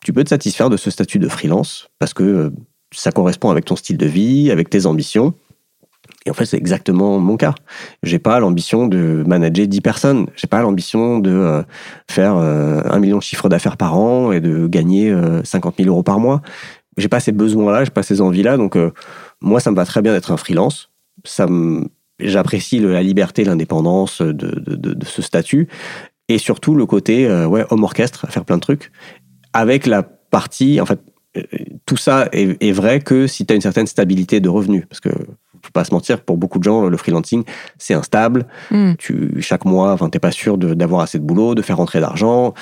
[0.05, 2.51] Tu peux te satisfaire de ce statut de freelance parce que euh,
[2.93, 5.35] ça correspond avec ton style de vie, avec tes ambitions.
[6.25, 7.55] Et en fait, c'est exactement mon cas.
[8.03, 10.27] J'ai pas l'ambition de manager 10 personnes.
[10.35, 11.63] J'ai pas l'ambition de euh,
[12.11, 15.89] faire euh, un million de chiffres d'affaires par an et de gagner euh, 50 000
[15.89, 16.43] euros par mois.
[16.97, 18.57] J'ai pas ces besoins-là, j'ai pas ces envies-là.
[18.57, 18.77] Donc,
[19.43, 20.91] moi, ça me va très bien d'être un freelance
[21.27, 21.47] ça
[22.19, 25.69] j'apprécie la liberté, l'indépendance de, de, de, de, ce statut,
[26.29, 28.91] et surtout le côté euh, ouais, homme orchestre, faire plein de trucs,
[29.53, 31.01] avec la partie, en fait,
[31.37, 31.43] euh,
[31.85, 35.01] tout ça est, est vrai que si tu as une certaine stabilité de revenus, parce
[35.01, 35.11] que
[35.67, 37.45] faut pas se mentir, pour beaucoup de gens, le freelancing,
[37.79, 38.47] c'est instable.
[38.71, 38.93] Mm.
[38.99, 42.55] Tu, chaque mois, enfin, t'es pas sûr d'avoir assez de boulot, de faire rentrer d'argent.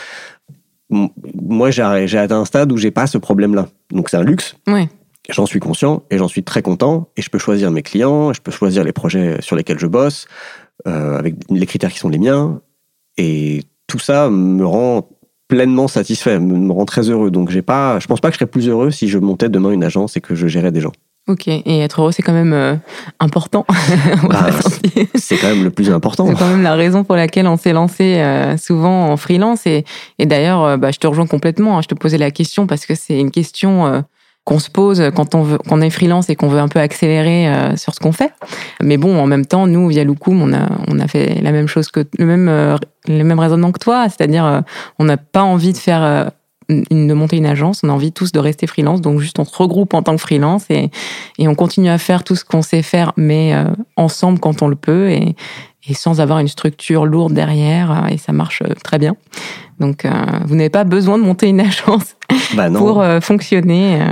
[0.91, 3.69] Moi, j'ai atteint un stade où j'ai pas ce problème-là.
[3.91, 4.57] Donc, c'est un luxe.
[4.67, 4.89] Ouais.
[5.31, 7.09] J'en suis conscient et j'en suis très content.
[7.17, 10.27] Et je peux choisir mes clients, je peux choisir les projets sur lesquels je bosse,
[10.87, 12.61] euh, avec les critères qui sont les miens.
[13.17, 15.09] Et tout ça me rend
[15.49, 17.31] pleinement satisfait, me, me rend très heureux.
[17.31, 19.71] Donc, j'ai pas, je pense pas que je serais plus heureux si je montais demain
[19.71, 20.93] une agence et que je gérais des gens.
[21.27, 21.49] Ok.
[21.49, 22.75] Et être heureux, c'est quand même euh,
[23.19, 23.65] important.
[24.29, 24.51] Bah.
[25.15, 26.27] C'est quand même le plus important.
[26.27, 29.67] C'est quand même la raison pour laquelle on s'est lancé euh, souvent en freelance.
[29.67, 29.85] Et,
[30.19, 31.79] et d'ailleurs, euh, bah, je te rejoins complètement.
[31.79, 31.83] hein.
[31.83, 34.05] Je te posais la question parce que c'est une question
[34.45, 37.49] qu'on se pose quand on, veut, qu'on est freelance et qu'on veut un peu accélérer
[37.49, 38.33] euh, sur ce qu'on fait.
[38.83, 41.67] Mais bon, en même temps, nous, via Loukoum, on a, on a fait la même
[41.67, 42.77] chose que le même, euh,
[43.09, 44.05] le même raisonnement que toi.
[44.09, 44.61] C'est-à-dire, euh,
[44.99, 46.03] on n'a pas envie de faire.
[46.03, 46.25] euh,
[46.71, 49.45] une- de monter une agence, on a envie tous de rester freelance, donc juste on
[49.45, 50.91] se regroupe en tant que freelance et,
[51.39, 53.65] et on continue à faire tout ce qu'on sait faire, mais euh,
[53.99, 55.37] ensemble quand on le peut et,
[55.87, 59.15] et sans avoir une structure lourde derrière, euh, et ça marche très bien.
[59.81, 60.11] Donc, euh,
[60.47, 62.17] vous n'avez pas besoin de monter une agence
[62.57, 62.79] Bah non.
[62.81, 64.07] pour euh, fonctionner euh,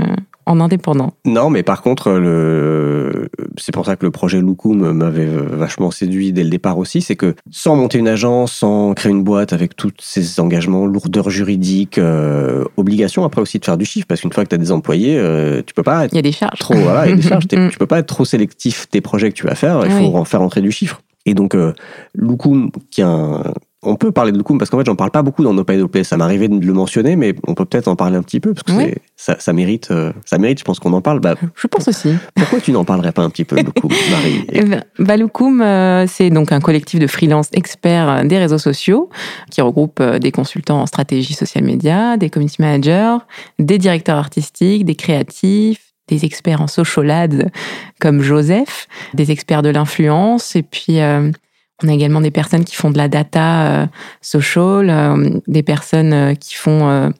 [0.46, 1.12] en indépendant.
[1.25, 3.29] Non, mais par contre, le...
[3.59, 7.14] c'est pour ça que le projet Loukoum m'avait vachement séduit dès le départ aussi, c'est
[7.14, 11.98] que sans monter une agence, sans créer une boîte avec tous ces engagements, lourdeurs juridiques,
[11.98, 14.72] euh, obligations après aussi de faire du chiffre, parce qu'une fois que tu as des
[14.72, 16.59] employés, euh, tu peux pas être Il y a des charges.
[16.59, 17.68] trop, voilà, il y a des charges, Mm.
[17.70, 20.11] tu peux pas être trop sélectif des projets que tu vas faire, il faut Oui.
[20.16, 21.03] en faire entrer du chiffre.
[21.25, 21.72] Et donc, euh,
[22.16, 23.42] Loukoum, qui a un-
[23.83, 25.83] on peut parler de Loukoum parce qu'en fait, j'en parle pas beaucoup dans nos pays
[26.05, 28.62] Ça m'arrivait de le mentionner, mais on peut peut-être en parler un petit peu parce
[28.62, 28.95] que Oui.
[29.16, 31.21] ça, ça mérite, euh, ça mérite, je pense qu'on en parle.
[31.21, 32.14] Bah, Je pense aussi.
[32.35, 36.31] pourquoi tu n'en parlerais pas un petit peu, Loukoum, Marie Eh ben, Valoukoum, euh, c'est
[36.31, 39.11] donc un collectif de freelance experts euh, des réseaux sociaux
[39.51, 43.16] qui regroupe euh, des consultants en stratégie social media, des community managers,
[43.59, 47.49] des directeurs artistiques, des créatifs, des experts en social ads
[48.01, 51.31] comme Joseph, des experts de l'influence et puis euh,
[51.83, 53.87] on a également des personnes qui font de la data euh,
[54.21, 57.12] social, euh, des personnes euh, qui font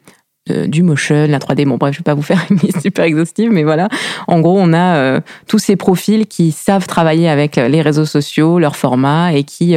[0.49, 1.67] du motion, la 3D.
[1.67, 3.89] Bon, bref, je vais pas vous faire une liste super exhaustive, mais voilà.
[4.27, 8.75] En gros, on a tous ces profils qui savent travailler avec les réseaux sociaux, leur
[8.75, 9.77] format, et qui,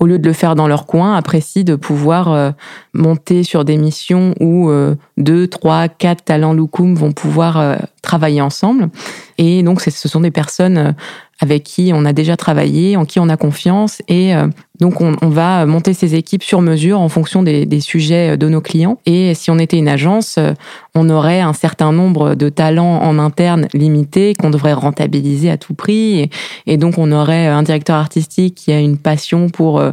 [0.00, 2.54] au lieu de le faire dans leur coin, apprécient de pouvoir
[2.92, 4.68] monter sur des missions où
[5.16, 8.88] deux, trois, quatre talents Loukoum vont pouvoir travailler ensemble.
[9.38, 10.92] Et donc, ce sont des personnes euh,
[11.40, 14.46] avec qui on a déjà travaillé, en qui on a confiance, et euh,
[14.80, 18.98] donc on, va monter ces équipes sur mesure en fonction des, sujets de nos clients.
[19.06, 20.52] Et si on était une agence, euh,
[20.96, 25.74] on aurait un certain nombre de talents en interne limités qu'on devrait rentabiliser à tout
[25.74, 26.28] prix.
[26.66, 29.92] Et, donc, on aurait un directeur artistique qui a une passion pour euh,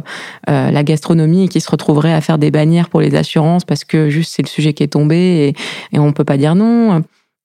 [0.50, 3.84] euh, la gastronomie et qui se retrouverait à faire des bannières pour les assurances parce
[3.84, 5.54] que juste c'est le sujet qui est tombé
[5.92, 7.02] et, et on peut pas dire non.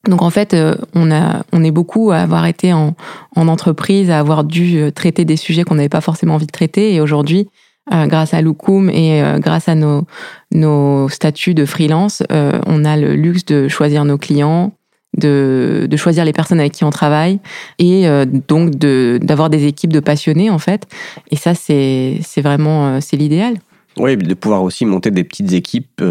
[0.08, 2.96] Donc en fait, euh, on a, on est beaucoup à avoir été en,
[3.36, 6.52] en entreprise, à avoir dû euh, traiter des sujets qu'on n'avait pas forcément envie de
[6.52, 6.94] traiter.
[6.94, 7.50] Et aujourd'hui,
[7.94, 10.06] euh, grâce à Loukoum et grâce à nos,
[10.52, 14.74] nos statuts de freelance, on a le luxe de choisir nos clients,
[15.18, 17.40] de, de choisir les personnes avec qui on travaille
[17.80, 18.06] et
[18.50, 20.86] donc de d'avoir des équipes de passionnés en fait.
[21.32, 23.56] Et ça, c'est vraiment c'est l'idéal.
[23.98, 26.04] Oui, de pouvoir aussi monter des petites équipes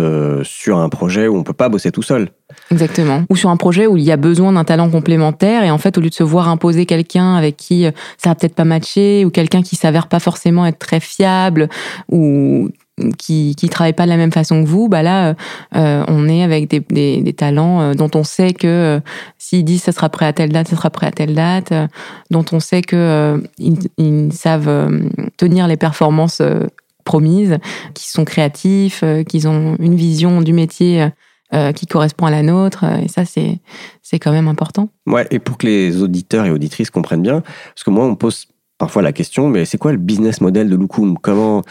[0.45, 2.31] sur un projet où on peut pas bosser tout seul.
[2.71, 3.25] Exactement.
[3.31, 5.97] Ou sur un projet où il y a besoin d'un talent complémentaire et en fait,
[5.99, 9.25] au lieu de se voir imposer quelqu'un avec qui euh, ça va peut-être pas matcher
[9.25, 11.69] ou quelqu'un qui s'avère pas forcément être très fiable
[12.11, 12.71] ou
[13.19, 15.35] qui qui travaille pas de la même façon que vous, bah là,
[15.75, 19.01] euh, on est avec des, des, des talents euh, dont on sait que euh,
[19.38, 21.87] s'ils disent ça sera prêt à telle date, ça sera prêt à telle date, euh,
[22.31, 25.01] dont on sait que euh, ils, ils savent euh,
[25.37, 26.66] tenir les performances euh,
[27.05, 27.59] promises,
[27.95, 31.07] qui sont créatifs, euh, qu'ils ont une vision du métier
[31.55, 32.85] euh, qui correspond à la nôtre.
[32.85, 34.89] euh, Et ça, c'est quand même important.
[35.07, 38.47] Ouais, et pour que les auditeurs et auditrices comprennent bien, parce que moi, on pose
[38.79, 41.63] parfois la question, mais c'est quoi le business model de Loukoum Comment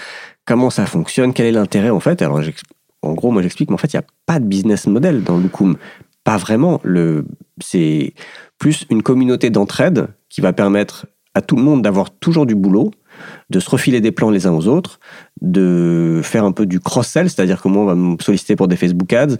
[0.46, 1.34] comment ça fonctionne?
[1.34, 2.22] Quel est l'intérêt en fait?
[2.22, 2.40] Alors,
[3.02, 5.38] en gros, moi, j'explique, mais en fait, il n'y a pas de business model dans
[5.38, 5.78] Loukoum.
[6.24, 6.82] Pas vraiment.
[7.62, 8.14] C'est
[8.58, 12.92] plus une communauté d'entraide qui va permettre à tout le monde d'avoir toujours du boulot,
[13.49, 14.99] de se refiler des plans les uns aux autres,
[15.41, 18.75] de faire un peu du cross-sell, c'est-à-dire que moi, on va me solliciter pour des
[18.75, 19.38] Facebook ads.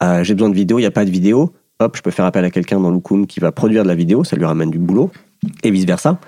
[0.00, 1.52] Ah, j'ai besoin de vidéos, il n'y a pas de vidéo.
[1.78, 4.24] Hop, je peux faire appel à quelqu'un dans Loukoum qui va produire de la vidéo,
[4.24, 5.10] ça lui ramène du boulot,
[5.62, 6.18] et vice-versa.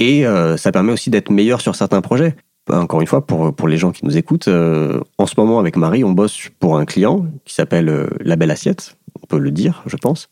[0.00, 2.34] Et euh, ça permet aussi d'être meilleur sur certains projets.
[2.68, 5.76] Encore une fois, pour, pour les gens qui nous écoutent, euh, en ce moment, avec
[5.76, 9.50] Marie, on bosse pour un client qui s'appelle euh, La Belle Assiette, on peut le
[9.50, 10.28] dire, je pense,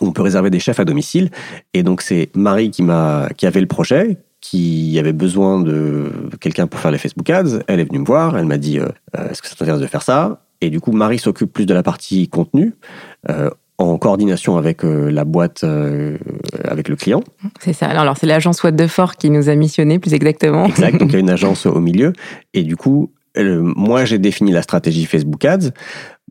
[0.00, 1.30] on peut réserver des chefs à domicile.
[1.74, 6.66] Et donc, c'est Marie qui, m'a, qui avait le projet, qui avait besoin de quelqu'un
[6.66, 7.60] pour faire les Facebook Ads.
[7.66, 8.88] Elle est venue me voir, elle m'a dit euh,
[9.30, 10.42] Est-ce que ça t'intéresse de faire ça?
[10.60, 12.74] Et du coup, Marie s'occupe plus de la partie contenu.
[13.28, 13.50] Euh,
[13.80, 16.18] en coordination avec euh, la boîte, euh,
[16.64, 17.22] avec le client.
[17.60, 17.86] C'est ça.
[17.86, 20.66] Alors, c'est l'agence What the Fort qui nous a missionné, plus exactement.
[20.66, 20.98] Exact.
[20.98, 22.12] Donc, il y a une agence au milieu.
[22.52, 25.70] Et du coup, moi, j'ai défini la stratégie Facebook Ads.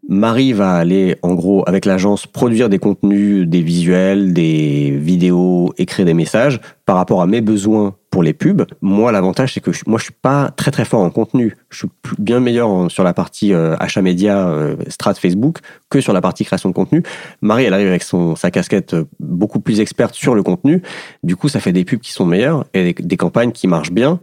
[0.08, 6.06] Marie va aller, en gros, avec l'agence, produire des contenus, des visuels, des vidéos, écrire
[6.06, 8.66] des messages par rapport à mes besoins pour les pubs.
[8.82, 11.56] Moi, l'avantage, c'est que je, moi, je suis pas très très fort en contenu.
[11.70, 15.60] Je suis bien meilleur sur la partie euh, achat média, euh, strat Facebook,
[15.92, 17.04] que sur la partie création de contenu.
[17.42, 20.82] Marie, elle arrive avec son, sa casquette euh, beaucoup plus experte sur le contenu.
[21.22, 24.20] Du coup, ça fait des pubs qui sont meilleures et des campagnes qui marchent bien.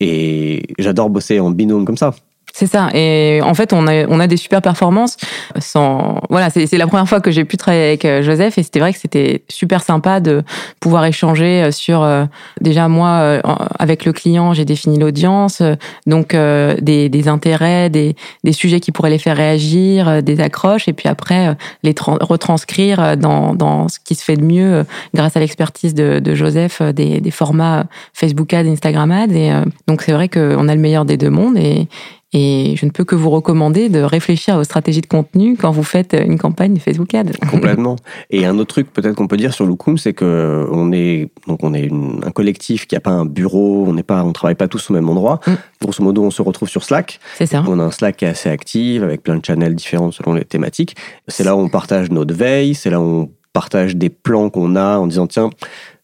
[0.00, 2.14] Et j'adore bosser en binôme comme ça.
[2.58, 2.88] C'est ça.
[2.94, 5.18] Et en fait, on a, on a des super performances.
[5.58, 8.80] Sans, voilà, c'est la première fois que j'ai pu travailler avec euh, Joseph et c'était
[8.80, 10.42] vrai que c'était super sympa de
[10.80, 12.02] pouvoir échanger euh, sur.
[12.02, 12.24] Euh,
[12.62, 13.42] déjà, moi,
[13.78, 15.60] avec le client, j'ai défini l'audience,
[16.06, 20.94] donc des, des, intérêts, des, des, sujets qui pourraient les faire réagir, des accroches, et
[20.94, 25.92] puis après les retranscrire dans, dans ce qui se fait de mieux grâce à l'expertise
[25.92, 29.34] de, de, Joseph des, des formats Facebook Ads, Instagram Ads.
[29.34, 29.52] Et
[29.88, 31.88] donc c'est vrai qu'on a le meilleur des deux mondes et
[32.32, 35.84] et je ne peux que vous recommander de réfléchir aux stratégies de contenu quand vous
[35.84, 37.32] faites une campagne Facebook Ads.
[37.50, 37.96] Complètement.
[38.30, 41.62] Et un autre truc peut-être qu'on peut dire sur Lookoom, c'est que on est donc
[41.62, 41.88] on est
[42.24, 44.94] un collectif qui n'a pas un bureau, on n'est pas, on travaille pas tous au
[44.94, 45.40] même endroit.
[45.46, 45.52] Mm.
[45.80, 47.20] Grosso modo, on se retrouve sur Slack.
[47.36, 47.62] C'est ça.
[47.68, 50.44] On a un Slack qui est assez actif avec plein de channels différents selon les
[50.44, 50.96] thématiques.
[51.28, 54.76] C'est là où on partage notre veille, c'est là où on partage des plans qu'on
[54.76, 55.50] a en disant tiens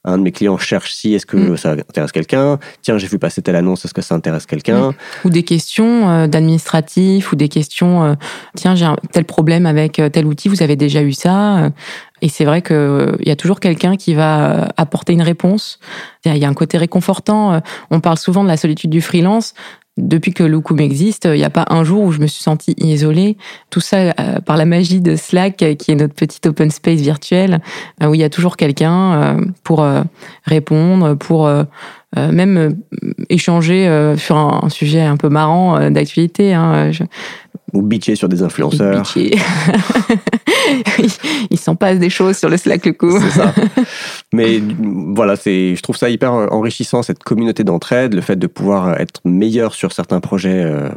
[0.05, 1.57] un de mes clients cherche si est-ce que mm.
[1.57, 4.93] ça intéresse quelqu'un Tiens, j'ai vu passer telle annonce, est-ce que ça intéresse quelqu'un?
[5.25, 8.15] Ou des questions euh, d'administratif ou des questions euh,
[8.57, 11.71] tiens, j'ai un tel problème avec euh, tel outil, vous avez déjà eu ça
[12.21, 15.81] et c'est vrai qu'il y a toujours quelqu'un qui va apporter une réponse.
[16.25, 17.61] Il y a un côté réconfortant.
[17.91, 19.55] On parle souvent de la solitude du freelance
[19.99, 22.75] depuis que Loukoum existe, il n'y a pas un jour où je me suis sentie
[22.79, 23.37] isolée.
[23.69, 27.01] Tout ça euh, par la magie de Slack, euh, qui est notre petit open space
[27.01, 27.61] virtuel,
[28.03, 29.87] euh, où il y a toujours quelqu'un pour
[30.45, 31.51] répondre, pour
[32.17, 32.77] même
[33.29, 36.57] échanger sur un, sujet un peu marrant d'actualité.
[37.73, 39.11] Ou bitcher sur des influenceurs.
[41.51, 43.19] il s'en passe des choses sur le Slack le coup.
[43.19, 43.55] C'est ça.
[44.35, 44.61] Mais
[45.15, 49.21] voilà, c'est, je trouve ça hyper enrichissant cette communauté d'entraide, le fait de pouvoir être
[49.25, 50.63] meilleur sur certains projets.
[50.63, 50.91] Euh,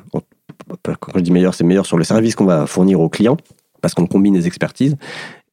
[0.83, 3.37] quand je dis meilleur, c'est meilleur sur le service qu'on va fournir aux clients
[3.81, 4.97] parce qu'on combine les expertises.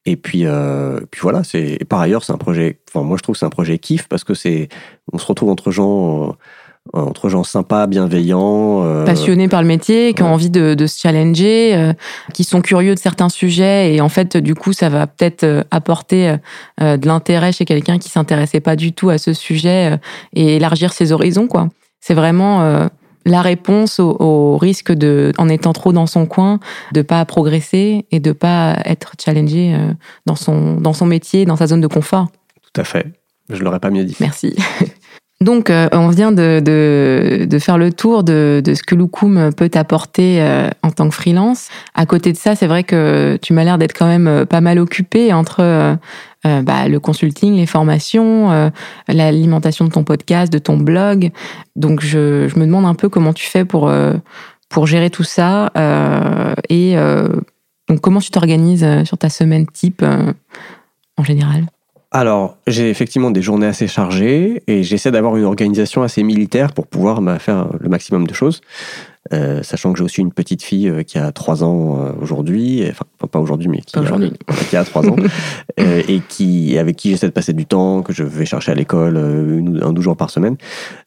[0.04, 2.80] Et puis, euh, puis voilà, c'est par ailleurs c'est un projet.
[2.88, 4.68] Enfin, moi je trouve que c'est un projet kiff parce que c'est,
[5.12, 6.30] on se retrouve entre gens.
[6.30, 6.32] Euh,
[6.92, 8.84] entre gens sympas, bienveillants.
[8.84, 11.92] Euh, Passionnés par le métier, qui ont envie de, se challenger, euh,
[12.34, 13.94] qui sont curieux de certains sujets.
[13.94, 16.36] Et en fait, du coup, ça va peut-être apporter
[16.80, 19.98] de l'intérêt chez quelqu'un qui s'intéressait pas du tout à ce sujet
[20.34, 21.68] et élargir ses horizons, quoi.
[22.00, 22.88] C'est vraiment
[23.24, 26.58] la réponse au, risque de, en étant trop dans son coin,
[26.92, 29.76] de pas progresser et de pas être challengé
[30.26, 32.28] dans son, dans son métier, dans sa zone de confort.
[32.62, 33.06] Tout à fait.
[33.48, 34.16] Je l'aurais pas mieux dit.
[34.20, 34.56] Merci.
[35.42, 40.70] Donc, euh, on vient de, faire le tour de, ce que Loukoum peut apporter euh,
[40.82, 41.68] en tant que freelance.
[41.94, 44.60] À côté de ça, c'est vrai que tu m'as l'air d'être quand même euh, pas
[44.60, 45.98] mal occupé entre
[46.44, 48.70] bah, le consulting, les formations,
[49.06, 51.30] l'alimentation de ton podcast, de ton blog.
[51.76, 53.88] Donc, je, me demande un peu comment tu fais pour,
[54.84, 55.70] gérer tout ça
[56.68, 56.96] et
[58.00, 60.04] comment tu t'organises sur ta semaine type
[61.16, 61.66] en général?
[62.14, 66.86] Alors, j'ai effectivement des journées assez chargées et j'essaie d'avoir une organisation assez militaire pour
[66.86, 68.60] pouvoir bah, faire le maximum de choses.
[69.32, 72.84] Euh, sachant que j'ai aussi une petite fille euh, qui a 3 ans euh, aujourd'hui,
[72.90, 73.96] enfin pas aujourd'hui, mais qui,
[74.68, 75.16] qui, a 3 ans,
[75.78, 79.16] et qui, avec qui j'essaie de passer du temps, que je vais chercher à l'école
[79.16, 80.56] un 12 jours par semaine.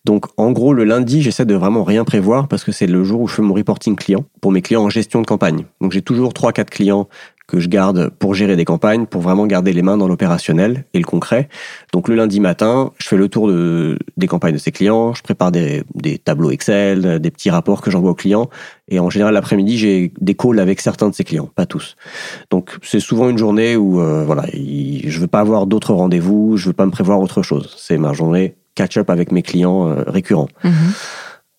[0.06, 3.20] Donc en gros, le lundi, j'essaie de vraiment rien prévoir parce que c'est le jour
[3.20, 5.66] où je fais mon reporting client pour mes clients en gestion de campagne.
[5.82, 7.10] Donc j'ai toujours 3-4 clients
[7.48, 11.00] que je garde pour gérer des campagnes, pour vraiment garder les mains dans l'opérationnel et
[11.00, 11.48] le concret.
[11.94, 15.22] Donc le lundi matin, je fais le tour de, des campagnes de ces clients, je
[15.22, 18.50] prépare des, des tableaux Excel, des petits rapports que j'envoie aux clients,
[18.88, 21.96] et en général l'après-midi, j'ai des calls avec certains de ces clients, pas tous.
[22.50, 26.68] Donc c'est souvent une journée où euh, voilà, je veux pas avoir d'autres rendez-vous, je
[26.68, 27.76] veux pas me prévoir autre chose.
[27.78, 30.50] C'est ma journée catch-up avec mes clients euh, récurrents.
[30.64, 30.72] Mm-hmm.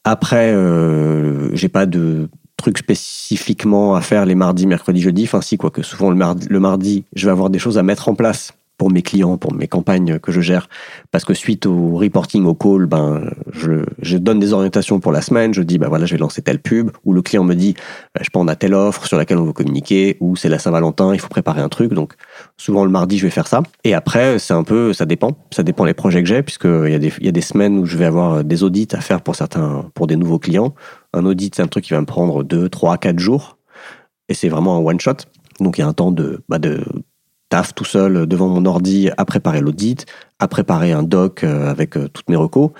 [0.04, 5.24] Après, euh, j'ai pas de trucs spécifiquement à faire les mardis, mercredis, jeudis.
[5.24, 8.08] Enfin, si, quoique souvent le mardi, le mardi, je vais avoir des choses à mettre
[8.08, 10.68] en place pour mes clients, pour mes campagnes que je gère,
[11.10, 15.22] parce que suite au reporting, au call, ben, je, je donne des orientations pour la
[15.22, 17.74] semaine, je dis, ben voilà, je vais lancer telle pub, ou le client me dit,
[18.14, 20.58] ben, je pense on a telle offre sur laquelle on veut communiquer, ou c'est la
[20.58, 22.14] Saint-Valentin, il faut préparer un truc, donc
[22.56, 23.62] souvent le mardi, je vais faire ça.
[23.84, 26.94] Et après, c'est un peu, ça dépend, ça dépend des projets que j'ai, puisqu'il y,
[26.94, 29.20] a des, il y a des semaines où je vais avoir des audits à faire
[29.20, 30.74] pour certains, pour des nouveaux clients.
[31.12, 33.58] Un audit, c'est un truc qui va me prendre 2, 3, 4 jours,
[34.28, 35.16] et c'est vraiment un one-shot.
[35.60, 36.84] Donc il y a un temps de, bah de
[37.48, 40.06] taf tout seul devant mon ordi à préparer l'audit,
[40.38, 42.70] à préparer un doc euh, avec euh, toutes mes recos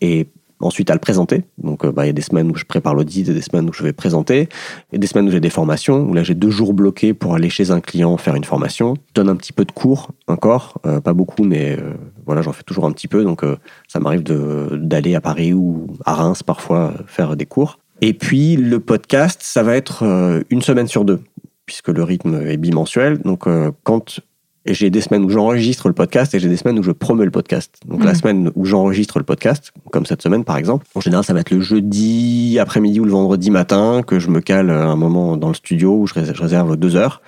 [0.00, 0.28] et
[0.60, 1.44] ensuite à le présenter.
[1.58, 3.72] Donc euh, bah, il y a des semaines où je prépare l'audit des semaines où
[3.72, 4.48] je vais présenter
[4.92, 7.50] et des semaines où j'ai des formations où là j'ai deux jours bloqués pour aller
[7.50, 8.94] chez un client faire une formation.
[9.08, 11.78] Je donne un petit peu de cours encore, pas beaucoup mais
[12.26, 13.42] voilà j'en fais toujours un petit peu donc
[13.88, 17.78] ça m'arrive d'aller à Paris ou à Reims parfois faire des cours.
[18.00, 20.04] Et puis le podcast, ça va être
[20.50, 21.20] une semaine sur deux
[21.66, 23.18] puisque le rythme est bimensuel.
[23.18, 24.20] Donc, euh, quand
[24.66, 27.30] j'ai des semaines où j'enregistre le podcast et j'ai des semaines où je promeux le
[27.30, 27.76] podcast.
[27.86, 28.16] Donc, la mhm.
[28.16, 31.50] semaine où j'enregistre le podcast, comme cette semaine par exemple, en général, ça va être
[31.50, 35.54] le jeudi après-midi ou le vendredi matin que je me cale un moment dans le
[35.54, 37.20] studio où je réserve deux heures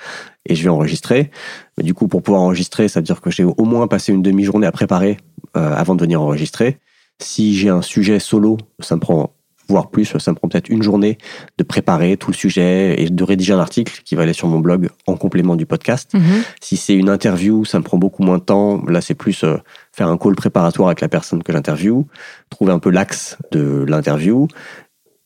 [0.46, 1.31] et je vais enregistrer.
[1.77, 4.22] Mais du coup, pour pouvoir enregistrer, ça veut dire que j'ai au moins passé une
[4.22, 5.18] demi-journée à préparer
[5.57, 6.79] euh, avant de venir enregistrer.
[7.18, 9.36] Si j'ai un sujet solo, ça me prend
[9.68, 10.18] voire plus.
[10.18, 11.18] Ça me prend peut-être une journée
[11.59, 14.61] de préparer tout le sujet et de rédiger un article qui va aller sur mon
[14.61, 16.12] blog en complément du podcast.
[16.14, 16.42] Mhm.
[16.61, 18.83] Si c'est une interview, ça me prend beaucoup moins de temps.
[18.87, 19.57] Là, c'est plus euh,
[19.92, 22.05] faire un call préparatoire avec la personne que j'interviewe,
[22.50, 24.48] trouver un peu l'axe de l'interview.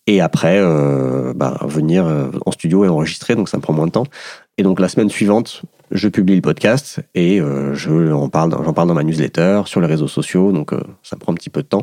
[0.07, 3.87] Et après, euh, bah, venir euh, en studio et enregistrer, donc ça me prend moins
[3.87, 4.07] de temps.
[4.59, 8.72] Et donc la semaine suivante, je publie le podcast et euh, je en parle, j'en
[8.72, 11.62] parle dans ma newsletter, sur les réseaux sociaux, donc euh, ça prend un petit peu
[11.62, 11.83] de temps.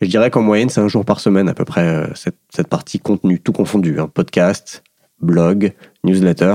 [0.00, 2.68] Je dirais qu'en moyenne, c'est un jour par semaine à peu près euh, cette, cette,
[2.68, 4.10] partie contenu, tout confondu, hein.
[4.12, 4.82] podcast,
[5.20, 6.54] blog, newsletter,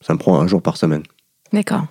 [0.00, 1.02] ça me prend un jour par semaine.
[1.52, 1.86] D'accord.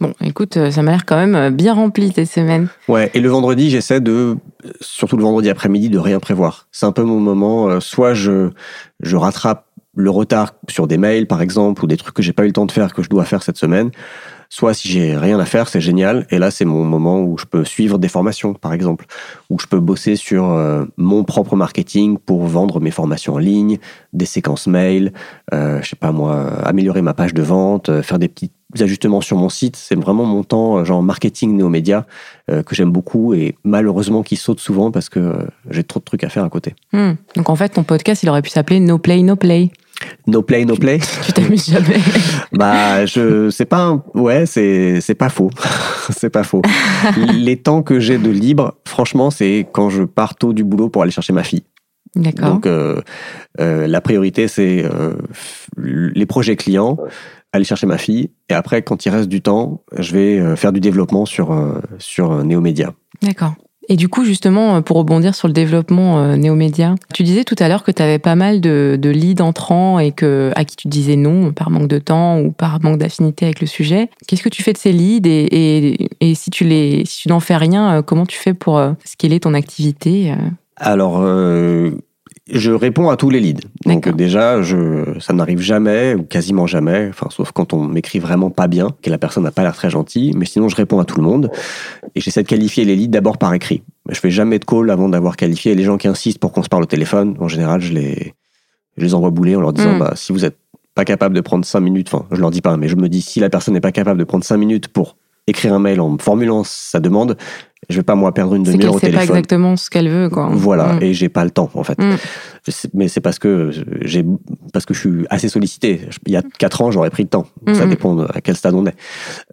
[0.00, 2.68] Bon, écoute, ça m'a l'air quand même bien rempli tes semaines.
[2.86, 4.36] Ouais, et le vendredi, j'essaie de,
[4.80, 6.68] surtout le vendredi après-midi, de rien prévoir.
[6.70, 8.50] C'est un peu mon moment, soit je,
[9.00, 9.67] je rattrape
[9.98, 12.52] le retard sur des mails, par exemple, ou des trucs que j'ai pas eu le
[12.52, 13.90] temps de faire, que je dois faire cette semaine.
[14.48, 16.24] Soit si j'ai rien à faire, c'est génial.
[16.30, 19.06] Et là, c'est mon moment où je peux suivre des formations, par exemple,
[19.50, 23.78] où je peux bosser sur euh, mon propre marketing pour vendre mes formations en ligne,
[24.12, 25.12] des séquences mail,
[25.52, 29.20] euh, je sais pas moi, améliorer ma page de vente, euh, faire des petits ajustements
[29.20, 29.74] sur mon site.
[29.74, 32.06] C'est vraiment mon temps, genre marketing néo-média,
[32.48, 36.28] que j'aime beaucoup et malheureusement qui saute souvent parce que j'ai trop de trucs à
[36.28, 36.74] faire à côté.
[36.92, 37.12] Hmm.
[37.34, 39.70] Donc en fait, ton podcast, il aurait pu s'appeler No Play, No Play.
[40.26, 40.98] No play, no play.
[41.26, 42.00] Tu t'amuses jamais.
[42.52, 45.50] bah, je, c'est pas, ouais, c'est, c'est pas faux.
[46.10, 46.62] c'est pas faux.
[47.32, 51.02] Les temps que j'ai de libre, franchement, c'est quand je pars tôt du boulot pour
[51.02, 51.64] aller chercher ma fille.
[52.14, 52.54] D'accord.
[52.54, 53.00] Donc, euh,
[53.60, 55.14] euh, la priorité, c'est euh,
[55.76, 56.96] les projets clients,
[57.52, 60.80] aller chercher ma fille, et après, quand il reste du temps, je vais faire du
[60.80, 61.56] développement sur,
[61.98, 62.92] sur Néomédia.
[63.22, 63.54] D'accord.
[63.88, 67.56] Et du coup, justement, euh, pour rebondir sur le développement euh, néomédia, tu disais tout
[67.58, 70.76] à l'heure que tu avais pas mal de, de leads entrants et que, à qui
[70.76, 74.10] tu disais non par manque de temps ou par manque d'affinité avec le sujet.
[74.26, 77.28] Qu'est-ce que tu fais de ces leads et, et, et si tu les, si tu
[77.28, 80.34] n'en fais rien, euh, comment tu fais pour scaler ton activité
[80.76, 81.22] Alors,
[82.50, 83.66] je réponds à tous les leads.
[83.86, 88.50] Donc déjà, je, ça n'arrive jamais ou quasiment jamais, enfin sauf quand on m'écrit vraiment
[88.50, 90.32] pas bien, que la personne n'a pas l'air très gentille.
[90.36, 91.50] Mais sinon, je réponds à tout le monde
[92.14, 93.82] et j'essaie de qualifier les leads d'abord par écrit.
[94.08, 95.74] Je fais jamais de call avant d'avoir qualifié.
[95.74, 98.34] les gens qui insistent pour qu'on se parle au téléphone, en général, je les,
[98.96, 99.98] je les envoie bouler en leur disant, hmm.
[99.98, 100.56] bah, si vous êtes
[100.94, 103.22] pas capable de prendre cinq minutes, enfin, je leur dis pas, mais je me dis,
[103.22, 105.16] si la personne n'est pas capable de prendre cinq minutes pour
[105.48, 107.36] écrire un mail en formulant sa demande,
[107.88, 109.20] je vais pas moi perdre une demi-heure au téléphone.
[109.22, 110.50] C'est pas exactement ce qu'elle veut, quoi.
[110.52, 111.02] Voilà, mm.
[111.02, 111.98] et j'ai pas le temps en fait.
[111.98, 112.16] Mm.
[112.92, 113.70] Mais c'est parce que
[114.02, 114.24] j'ai
[114.72, 116.02] parce que je suis assez sollicité.
[116.26, 117.46] Il y a quatre ans, j'aurais pris le temps.
[117.72, 118.96] Ça mm, dépend à quel stade on est.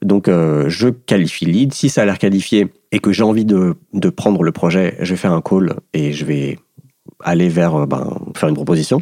[0.02, 1.74] Donc euh, je qualifie lead.
[1.74, 5.12] Si ça a l'air qualifié et que j'ai envie de, de prendre le projet, je
[5.12, 6.60] vais faire un call et je vais
[7.24, 9.02] aller vers euh, ben, faire une proposition.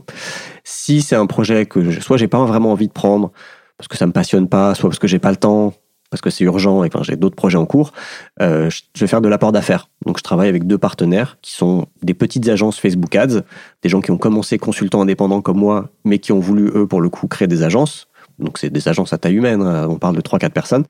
[0.64, 3.32] Si c'est un projet que je, soit j'ai pas vraiment envie de prendre
[3.78, 5.74] parce que ça me passionne pas, soit parce que j'ai pas le temps,
[6.14, 7.92] parce que c'est urgent et que j'ai d'autres projets en cours,
[8.40, 9.90] euh, je vais faire de l'apport d'affaires.
[10.06, 13.42] Donc je travaille avec deux partenaires qui sont des petites agences Facebook Ads,
[13.82, 17.02] des gens qui ont commencé consultants indépendants comme moi, mais qui ont voulu, eux, pour
[17.02, 18.10] le coup, créer des agences.
[18.38, 19.88] Donc c'est des agences à taille humaine, hein.
[19.90, 20.86] on parle de 3-4 personnes.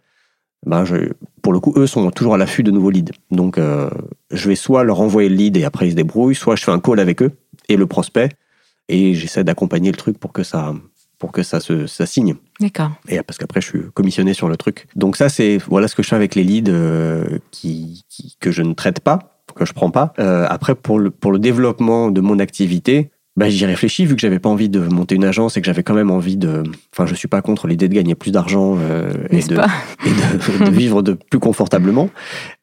[0.65, 0.83] Ben,
[1.41, 3.13] pour le coup, eux sont toujours à l'affût de nouveaux leads.
[3.31, 3.89] Donc euh,
[4.29, 6.71] je vais soit leur envoyer le lead et après ils se débrouillent, soit je fais
[6.71, 7.31] un call avec eux
[7.69, 8.27] et le prospect,
[8.89, 10.73] et j'essaie d'accompagner le truc pour que ça,
[11.23, 12.35] pour que ça se ça signe.
[12.59, 12.91] D'accord.
[13.07, 14.87] Et parce qu'après je suis commissionné sur le truc.
[14.97, 18.51] Donc ça c'est voilà ce que je fais avec les leads euh, qui, qui, que
[18.51, 20.11] je ne traite pas, que je prends pas.
[20.19, 24.21] Euh, après pour le pour le développement de mon activité, bah, j'y réfléchis vu que
[24.21, 26.63] j'avais pas envie de monter une agence et que j'avais quand même envie de.
[26.93, 29.69] Enfin, je suis pas contre l'idée de gagner plus d'argent euh, et, de, pas?
[30.05, 32.09] et de, de vivre de plus confortablement.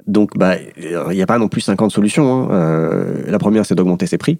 [0.06, 2.44] Donc, bah, il n'y a pas non plus 50 solutions.
[2.44, 2.48] hein.
[2.52, 4.38] Euh, la première, c'est d'augmenter ses prix.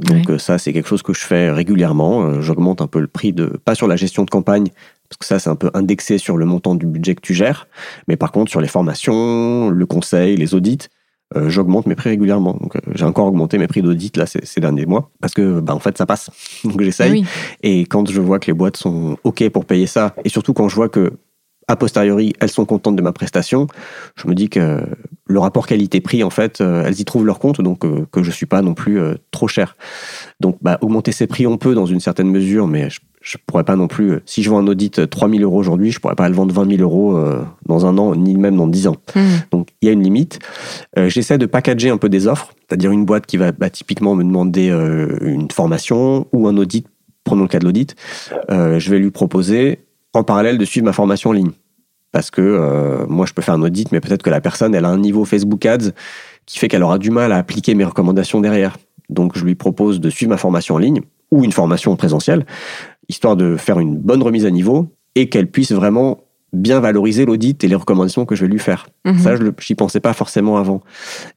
[0.00, 0.34] Donc, Ouais.
[0.34, 2.22] euh, ça, c'est quelque chose que je fais régulièrement.
[2.22, 3.46] Euh, J'augmente un peu le prix de.
[3.64, 4.68] Pas sur la gestion de campagne,
[5.08, 7.68] parce que ça, c'est un peu indexé sur le montant du budget que tu gères.
[8.08, 10.78] Mais par contre, sur les formations, le conseil, les audits,
[11.36, 12.54] euh, j'augmente mes prix régulièrement.
[12.60, 15.60] Donc, euh, j'ai encore augmenté mes prix d'audit là ces, ces derniers mois parce que,
[15.60, 16.30] bah, en fait, ça passe.
[16.64, 17.12] Donc, j'essaye.
[17.12, 17.24] Oui.
[17.62, 20.68] Et quand je vois que les boîtes sont OK pour payer ça, et surtout quand
[20.68, 21.12] je vois que,
[21.70, 23.68] a posteriori, elles sont contentes de ma prestation,
[24.16, 24.80] je me dis que
[25.26, 28.30] le rapport qualité-prix, en fait, euh, elles y trouvent leur compte, donc euh, que je
[28.32, 29.76] suis pas non plus euh, trop cher.
[30.40, 33.62] Donc, bah, augmenter ses prix, on peut dans une certaine mesure, mais je, je pourrais
[33.62, 34.18] pas non plus.
[34.26, 36.52] si je vends un audit euh, 3 000 euros aujourd'hui, je pourrais pas le vendre
[36.52, 37.16] 20 000 euros
[37.66, 38.96] dans un an, ni même dans 10 ans.
[39.14, 39.22] Mhm.
[39.52, 40.40] Donc il y a une limite.
[40.96, 44.24] J'essaie de packager un peu des offres, c'est-à-dire une boîte qui va bah, typiquement me
[44.24, 44.68] demander
[45.20, 46.86] une formation ou un audit,
[47.22, 47.94] prenons le cas de l'audit,
[48.48, 49.80] je vais lui proposer
[50.12, 51.52] en parallèle de suivre ma formation en ligne.
[52.12, 54.84] Parce que euh, moi je peux faire un audit, mais peut-être que la personne elle
[54.84, 55.92] a un niveau Facebook Ads
[56.46, 58.76] qui fait qu'elle aura du mal à appliquer mes recommandations derrière.
[59.08, 62.44] Donc je lui propose de suivre ma formation en ligne ou une formation en présentiel,
[63.08, 67.62] histoire de faire une bonne remise à niveau et qu'elle puisse vraiment bien valoriser l'audit
[67.62, 68.88] et les recommandations que je vais lui faire.
[69.04, 69.18] Mhm.
[69.18, 70.80] Ça, je n'y pensais pas forcément avant.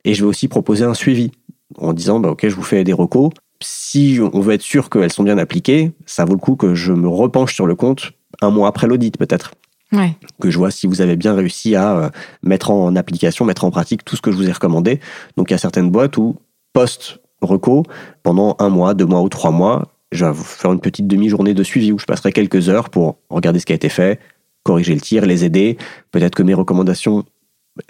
[0.06, 1.32] Et je vais aussi proposer un suivi
[1.78, 3.30] en disant, bah, OK, je vous fais des recos.
[3.62, 6.92] Si on veut être sûr qu'elles sont bien appliquées, ça vaut le coup que je
[6.92, 8.12] me repenche sur le compte
[8.44, 9.52] un mois après l'audit, peut-être.
[9.92, 10.16] Ouais.
[10.42, 12.10] Que je vois si vous avez bien réussi à euh,
[12.42, 15.00] mettre en application, mettre en pratique tout ce que je vous ai recommandé.
[15.38, 16.36] Donc, il y a certaines boîtes où,
[16.74, 17.84] post-reco,
[18.24, 21.54] pendant un mois, deux mois ou trois mois, je vais vous faire une petite demi-journée
[21.54, 24.20] de suivi où je passerai quelques heures pour regarder ce qui a été fait,
[24.64, 25.78] corriger le tir, les aider.
[26.12, 27.24] Peut-être que mes recommandations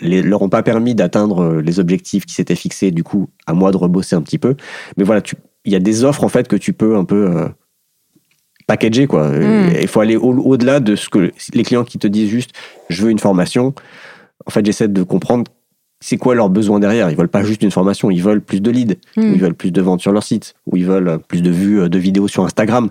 [0.02, 3.54] ne leur ont pas permis d'atteindre euh, les objectifs qui s'étaient fixés, du coup, à
[3.54, 4.56] moi de rebosser un petit peu.
[4.98, 5.36] Mais voilà, tu-
[5.66, 7.50] il y a des offres en fait que tu peux un peu euh,
[8.68, 9.30] packager quoi.
[9.30, 9.74] Mm.
[9.82, 12.52] Il faut aller au- au-delà de ce que les clients qui te disent juste
[12.90, 13.74] je veux une formation.
[14.46, 15.46] En fait, j'essaie de comprendre
[16.02, 17.10] c'est quoi leurs besoins derrière.
[17.10, 19.34] Ils veulent pas juste une formation, ils veulent plus de leads, ou Mm.
[19.34, 21.90] ils veulent plus de ventes sur leur site, ou ils veulent plus de vues euh,
[21.90, 22.90] de vidéos sur Instagram.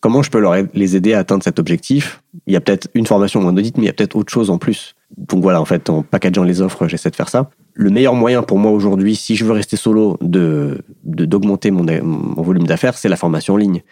[0.00, 2.22] Comment je peux leur les aider à atteindre cet objectif?
[2.46, 4.30] Il y a peut-être une formation ou un audit, mais il y a peut-être autre
[4.30, 4.94] chose en plus.
[5.16, 7.48] Donc voilà, en fait, en packageant les offres, j'essaie de faire ça.
[7.72, 11.84] Le meilleur moyen pour moi aujourd'hui, si je veux rester solo, de de- d'augmenter mon,
[12.04, 13.82] mon volume d'affaires, c'est la formation en ligne.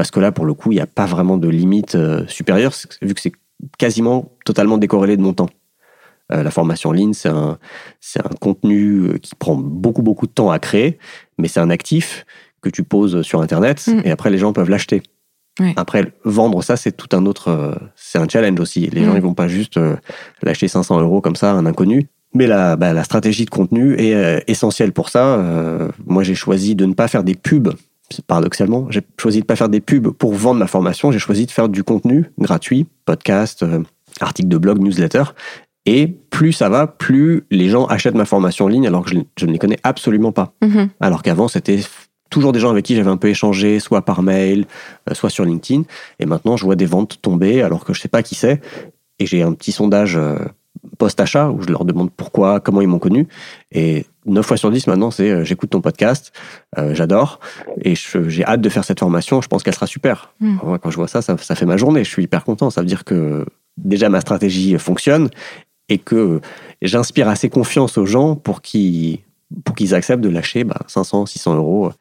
[0.00, 2.72] Parce que là, pour le coup, il n'y a pas vraiment de limite euh, supérieure,
[3.02, 3.32] vu que c'est
[3.76, 5.50] quasiment totalement décorrélé de mon temps.
[6.32, 7.58] Euh, la formation en ligne, c'est un,
[8.40, 10.96] contenu euh, qui prend beaucoup, beaucoup de temps à créer,
[11.36, 12.24] mais c'est un actif
[12.62, 14.00] que tu poses sur Internet Mm.
[14.06, 15.02] et après, les gens peuvent l'acheter.
[15.60, 15.74] Ouais.
[15.76, 17.78] Après, vendre ça, c'est tout un autre.
[17.94, 18.86] c'est un challenge aussi.
[18.86, 19.16] Les gens, Mm.
[19.16, 19.78] ils vont pas juste
[20.42, 22.08] lâcher 500 euros comme ça à un inconnu.
[22.32, 25.34] Mais la, bah, la stratégie de contenu est essentielle pour ça.
[25.34, 27.74] Euh, moi, j'ai choisi de ne pas faire des pubs.
[28.26, 31.12] Paradoxalement, j'ai choisi de ne pas faire des pubs pour vendre ma formation.
[31.12, 33.82] J'ai choisi de faire du contenu gratuit, podcast, euh,
[34.20, 35.24] articles de blog, newsletter.
[35.86, 39.16] Et plus ça va, plus les gens achètent ma formation en ligne alors que je,
[39.38, 40.52] je ne les connais absolument pas.
[40.62, 40.90] Mhm.
[41.00, 41.80] Alors qu'avant, c'était
[42.30, 44.66] toujours des gens avec qui j'avais un peu échangé, soit par mail,
[45.08, 45.82] euh, soit sur LinkedIn.
[46.18, 48.60] Et maintenant, je vois des ventes tomber alors que je sais pas qui c'est.
[49.18, 50.36] Et j'ai un petit sondage euh,
[50.98, 53.28] post-achat où je leur demande pourquoi, comment ils m'ont connu.
[53.72, 56.32] Et 9 fois sur 10 maintenant, c'est euh, j'écoute ton podcast,
[56.78, 57.40] euh, j'adore,
[57.82, 60.34] et j'ai hâte de faire cette formation, je pense qu'elle sera super.
[60.40, 60.58] Mm.
[60.62, 62.70] Moi, quand je vois ça, ça, ça fait ma journée, je suis hyper content.
[62.70, 63.46] Ça veut dire que
[63.76, 65.30] déjà ma stratégie fonctionne
[65.88, 66.40] et que
[66.82, 69.20] j'inspire assez confiance aux gens pour qu'ils
[69.64, 71.92] pour qu'ils acceptent de lâcher bah, 500, 600 euros euh,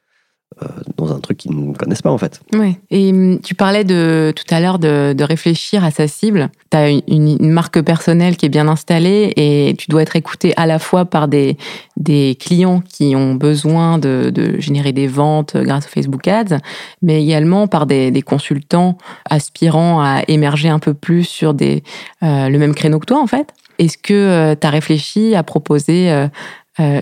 [0.98, 2.42] dans un truc qu'ils ne connaissent pas en fait.
[2.54, 2.80] Ouais.
[2.92, 6.50] Et hum, tu parlais de tout à l'heure de, réfléchir à sa cible.
[6.72, 10.66] Tu as une, marque personnelle qui est bien installée et tu dois être écouté à
[10.66, 11.58] la fois par des,
[11.98, 16.58] des clients qui ont besoin de, de générer des ventes grâce au Facebook Ads,
[17.02, 18.98] mais également par des, consultants
[19.30, 21.84] aspirant à émerger un peu plus sur des,
[22.22, 23.54] euh, le même créneau que toi en fait.
[23.80, 26.28] Est-ce que tu as réfléchi à proposer euh, euh,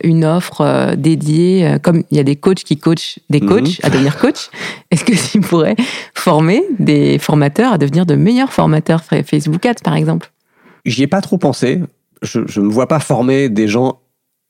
[0.03, 3.47] une offre euh, dédiée, euh, comme il y a des coachs qui coachent des Mhm.
[3.49, 4.49] coachs à devenir coach,
[4.91, 5.75] est-ce que tu pourrais
[6.15, 10.31] former des formateurs à devenir de meilleurs formateurs Facebook Ads, par exemple?
[10.85, 11.81] J'y ai pas trop pensé.
[12.23, 13.99] Je ne me vois pas former des gens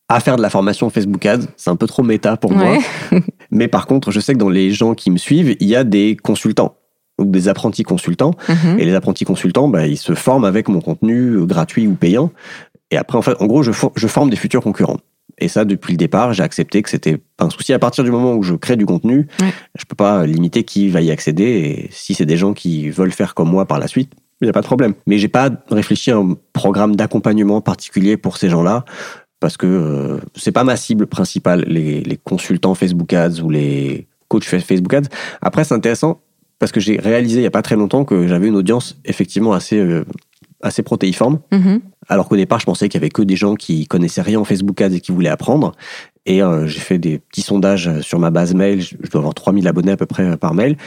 [0.07, 1.47] à faire de la formation Facebook Ads.
[1.57, 2.77] C'est un peu trop méta pour moi.
[3.51, 5.83] Mais par contre, je sais que dans les gens qui me suivent, il y a
[5.83, 6.75] des consultants
[7.19, 8.35] ou des apprentis consultants.
[8.47, 8.79] Mhm.
[8.79, 12.31] Et les apprentis consultants, bah, ils se forment avec mon contenu euh, gratuit ou payant.
[12.91, 14.97] Et après, en fait, en gros, je, for- je forme des futurs concurrents.
[15.39, 17.73] Et ça, depuis le départ, j'ai accepté que c'était pas un souci.
[17.73, 19.53] À partir du moment où je crée du contenu, Ouais.
[19.77, 21.43] je peux pas limiter qui va y accéder.
[21.43, 24.49] Et si c'est des gens qui veulent faire comme moi par la suite, il n'y
[24.49, 24.93] a pas de problème.
[25.05, 28.85] Mais j'ai pas réfléchi à un programme d'accompagnement particulier pour ces gens-là.
[29.39, 34.07] Parce que euh, c'est pas ma cible principale, les, les consultants Facebook Ads ou les
[34.29, 35.09] coach Facebook Ads.
[35.41, 36.21] Après, c'est intéressant
[36.57, 39.53] parce que j'ai réalisé il n'y a pas très longtemps que j'avais une audience effectivement
[39.53, 40.05] assez, euh,
[40.61, 41.39] assez protéiforme.
[41.51, 41.81] Mhm.
[42.09, 44.45] Alors qu'au départ, je pensais qu'il y avait que des gens qui connaissaient rien en
[44.45, 45.73] Facebook Ads et qui voulaient apprendre.
[46.25, 48.81] Et euh, j'ai fait des petits sondages sur ma base mail.
[48.81, 50.77] Je dois avoir 3000 abonnés à peu près par mail.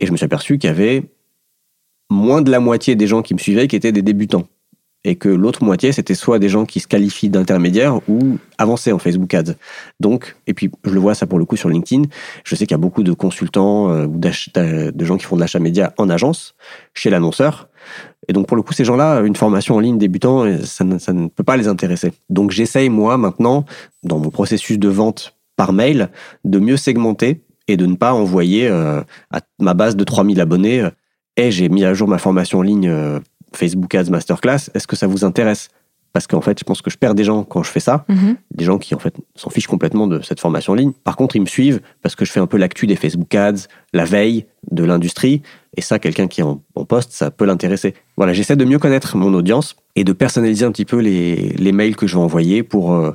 [0.00, 1.04] Et je me suis aperçu qu'il y avait
[2.10, 4.46] moins de la moitié des gens qui me suivaient qui étaient des débutants
[5.04, 8.98] et que l'autre moitié, c'était soit des gens qui se qualifient d'intermédiaires ou avancés en
[8.98, 9.54] Facebook Ads.
[10.00, 12.04] Donc, et puis je le vois ça pour le coup sur LinkedIn,
[12.44, 15.40] je sais qu'il y a beaucoup de consultants euh, ou de gens qui font de
[15.40, 16.54] l'achat média en agence,
[16.94, 17.68] chez l'annonceur.
[18.28, 21.12] Et donc pour le coup, ces gens-là, une formation en ligne débutant, ça ne, ça
[21.12, 22.12] ne peut pas les intéresser.
[22.30, 23.66] Donc j'essaye moi maintenant,
[24.02, 26.08] dans mon processus de vente par mail,
[26.44, 30.88] de mieux segmenter et de ne pas envoyer euh, à ma base de 3000 abonnés,
[31.36, 33.20] et euh, j'ai mis à jour ma formation en ligne
[33.56, 35.68] Facebook Ads Masterclass, est-ce que ça vous intéresse?
[36.12, 38.36] Parce qu'en fait, je pense que je perds des gens quand je fais ça, Mhm.
[38.54, 40.92] des gens qui en fait s'en fichent complètement de cette formation en ligne.
[41.02, 43.66] Par contre, ils me suivent parce que je fais un peu l'actu des Facebook Ads,
[43.92, 45.42] la veille de l'industrie,
[45.76, 47.94] et ça, quelqu'un qui est en, en poste, ça peut l'intéresser.
[48.16, 51.72] Voilà, j'essaie de mieux connaître mon audience et de personnaliser un petit peu les, les
[51.72, 53.10] mails que je vais envoyer pour euh,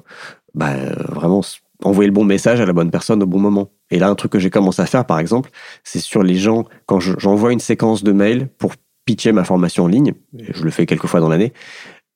[0.53, 1.41] bah, euh, vraiment
[1.85, 3.69] envoyer le bon message à la bonne personne au bon moment.
[3.91, 5.51] Et là, un truc que j'ai commencé à faire, par exemple,
[5.85, 8.73] c'est sur les gens, quand je- j'envoie une séquence de mails pour
[9.09, 11.51] pitcher ma formation en ligne, je le fais quelques fois dans l'année,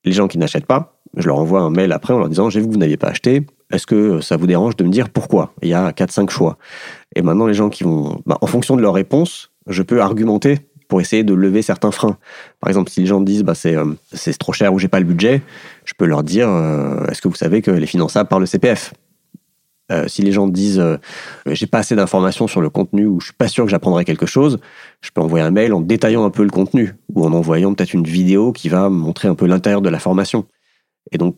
[0.06, 2.60] les gens qui n'achètent pas, je leur envoie un mail après en leur disant j'ai
[2.60, 5.56] vu que vous n'aviez pas acheté, est-ce que ça vous dérange de me dire pourquoi?
[5.64, 6.60] Il y a 4-5 choix.
[7.16, 10.60] Et maintenant, les gens qui vont, bah, en fonction de leur réponse, je peux argumenter
[10.88, 12.16] pour essayer de lever certains freins.
[12.60, 15.00] Par exemple, si les gens disent bah, c'est euh, c'est trop cher ou j'ai pas
[15.00, 15.42] le budget,
[15.86, 18.94] je peux leur dire euh, est-ce que vous savez que les finançables par le CPF
[19.92, 20.98] Euh, si les gens disent euh,
[21.46, 24.26] j'ai pas assez d'informations sur le contenu ou je suis pas sûr que j'apprendrai quelque
[24.26, 24.60] chose,
[25.02, 27.94] je peux envoyer un mail en détaillant un peu le contenu ou en envoyant peut-être
[27.94, 30.46] une vidéo qui va montrer un peu l'intérieur de la formation.
[31.12, 31.36] Et donc,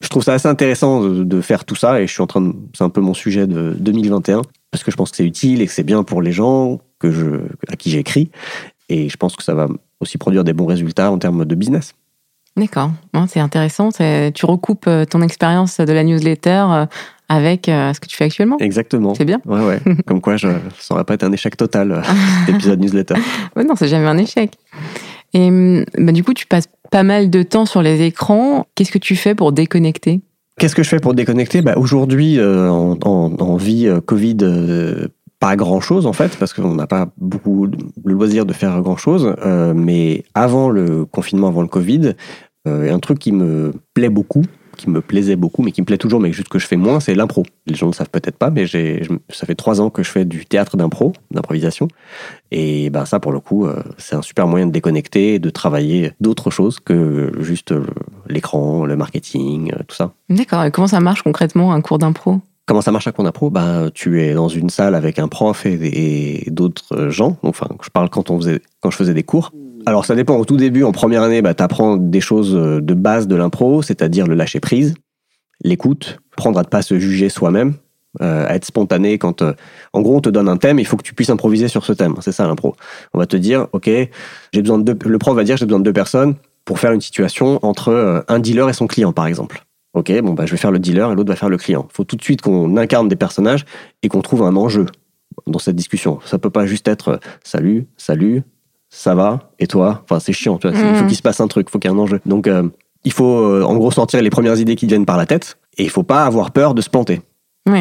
[0.00, 2.54] je trouve ça assez intéressant de, faire tout ça et je suis en train de,
[2.74, 5.66] c'est un peu mon sujet de 2021 parce que je pense que c'est utile et
[5.66, 8.30] que c'est bien pour les gens que je, à qui j'écris
[8.88, 9.68] et je pense que ça va
[10.00, 11.94] aussi produire des bons résultats en termes de business.
[12.56, 12.90] D'accord,
[13.28, 13.88] c'est intéressant.
[13.90, 16.86] Tu recoupes euh, ton expérience de la newsletter euh,
[17.28, 18.56] avec euh, ce que tu fais actuellement.
[18.58, 19.14] Exactement.
[19.14, 19.40] C'est bien.
[19.46, 19.80] Ouais, ouais.
[20.06, 20.48] Comme quoi, je,
[20.78, 22.02] ça aurait pas été un échec total, euh,
[22.46, 23.14] cet épisode newsletter.
[23.56, 24.52] Ouais, non, c'est jamais un échec.
[25.32, 28.66] Et hum, bah, du coup, tu passes pas mal de temps sur les écrans.
[28.74, 30.20] Qu'est-ce que tu fais pour déconnecter?
[30.58, 31.62] Qu'est-ce que je fais pour déconnecter?
[31.62, 34.36] Bah, Aujourd'hui, euh, en, en- en vie euh, Covid,
[35.40, 39.34] pas grand-chose en fait, parce qu'on n'a pas beaucoup le loisir de faire grand-chose.
[39.44, 42.12] Euh, mais avant le confinement, avant le Covid,
[42.68, 44.44] euh, un truc qui me plaît beaucoup,
[44.74, 47.00] qui me plaisait beaucoup, mais qui me plaît toujours, mais juste que je fais moins,
[47.00, 47.44] c'est l'impro.
[47.66, 50.10] Les gens ne le savent peut-être pas, mais j'ai, ça fait trois ans que je
[50.10, 51.88] fais du théâtre d'impro, d'improvisation.
[52.50, 55.50] Et ben ça, pour le coup, euh, c'est un super moyen de déconnecter, et de
[55.50, 57.86] travailler d'autres choses que juste euh,
[58.28, 60.12] l'écran, le marketing, euh, tout ça.
[60.28, 60.64] D'accord.
[60.64, 62.40] Et comment ça marche concrètement un cours d'impro?
[62.66, 63.50] Comment ça marche à Cours d'impro?
[63.50, 67.36] Bah, Tu es dans une salle avec un prof et, et d'autres gens.
[67.42, 69.52] Enfin, je parle quand, on faisait, quand je faisais des cours.
[69.86, 70.36] Alors, ça dépend.
[70.36, 73.82] Au tout début, en première année, bah, tu apprends des choses de base de l'impro,
[73.82, 74.94] c'est-à-dire le lâcher prise,
[75.62, 77.74] l'écoute, apprendre à ne pas se juger soi-même,
[78.22, 79.42] euh, à être spontané quand...
[79.42, 79.54] euh,
[79.92, 81.92] en gros, on te donne un thème, il faut que tu puisses improviser sur ce
[81.92, 82.14] thème.
[82.20, 82.76] C'est ça l'impro.
[83.12, 85.08] On va te dire, OK, j'ai besoin de deux...
[85.08, 88.20] Le prof va dire, j'ai besoin de deux personnes pour faire une situation entre euh,
[88.28, 89.64] un dealer et son client, par exemple.
[89.94, 91.86] Ok, bon, bah, je vais faire le dealer et l'autre va faire le client.
[91.90, 93.64] Il faut tout de suite qu'on incarne des personnages
[94.02, 94.86] et qu'on trouve un enjeu
[95.46, 96.20] dans cette discussion.
[96.24, 98.42] Ça peut pas juste être euh, salut, salut,
[98.96, 100.02] ça va, et toi?
[100.04, 100.76] Enfin, c'est chiant, tu vois.
[100.78, 101.06] Il faut Mhm.
[101.08, 102.20] qu'il se passe un truc, il faut qu'il y ait un enjeu.
[102.26, 102.62] Donc, euh,
[103.04, 105.58] il faut euh, en gros sortir les premières idées qui te viennent par la tête
[105.76, 107.20] et il faut pas avoir peur de se planter.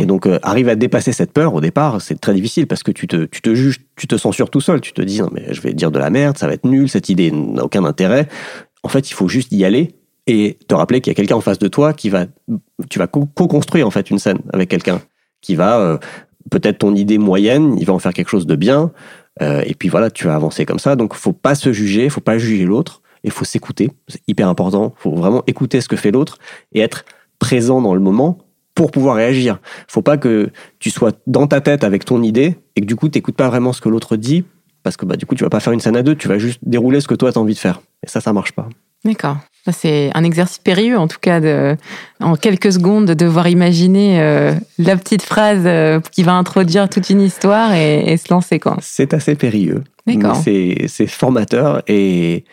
[0.01, 2.91] Et donc, euh, arrive à dépasser cette peur au départ, c'est très difficile parce que
[2.91, 4.79] tu te, tu te juges, tu te censures tout seul.
[4.81, 6.87] Tu te dis, non, mais je vais dire de la merde, ça va être nul,
[6.89, 8.27] cette idée n'a aucun intérêt.
[8.83, 9.93] En fait, il faut juste y aller
[10.25, 12.25] et te rappeler qu'il y a quelqu'un en face de toi qui va,
[12.89, 15.01] tu vas co- co-construire en fait une scène avec quelqu'un
[15.41, 15.97] qui va, euh,
[16.49, 18.91] peut-être ton idée moyenne, il va en faire quelque chose de bien.
[19.41, 20.95] Euh, et puis voilà, tu vas avancer comme ça.
[20.95, 23.01] Donc, faut pas se juger, faut pas juger l'autre.
[23.23, 24.93] Il faut s'écouter, c'est hyper important.
[24.97, 26.37] faut vraiment écouter ce que fait l'autre
[26.73, 27.05] et être
[27.39, 28.39] présent dans le moment
[28.75, 29.59] pour pouvoir réagir.
[29.87, 33.07] Faut pas que tu sois dans ta tête avec ton idée et que du coup,
[33.07, 34.43] tu n'écoutes pas vraiment ce que l'autre dit
[34.83, 36.37] parce que bah, du coup, tu vas pas faire une scène à deux, tu vas
[36.37, 37.81] juste dérouler ce que toi, tu as envie de faire.
[38.05, 38.67] Et ça, ça marche pas.
[39.05, 39.37] D'accord.
[39.71, 41.77] C'est un exercice périlleux, en tout cas, de,
[42.19, 47.09] en quelques secondes, de devoir imaginer euh, la petite phrase euh, qui va introduire toute
[47.09, 48.59] une histoire et, et se lancer.
[48.81, 49.83] C'est assez périlleux.
[50.05, 50.35] D'accord.
[50.35, 52.43] C'est formateur et,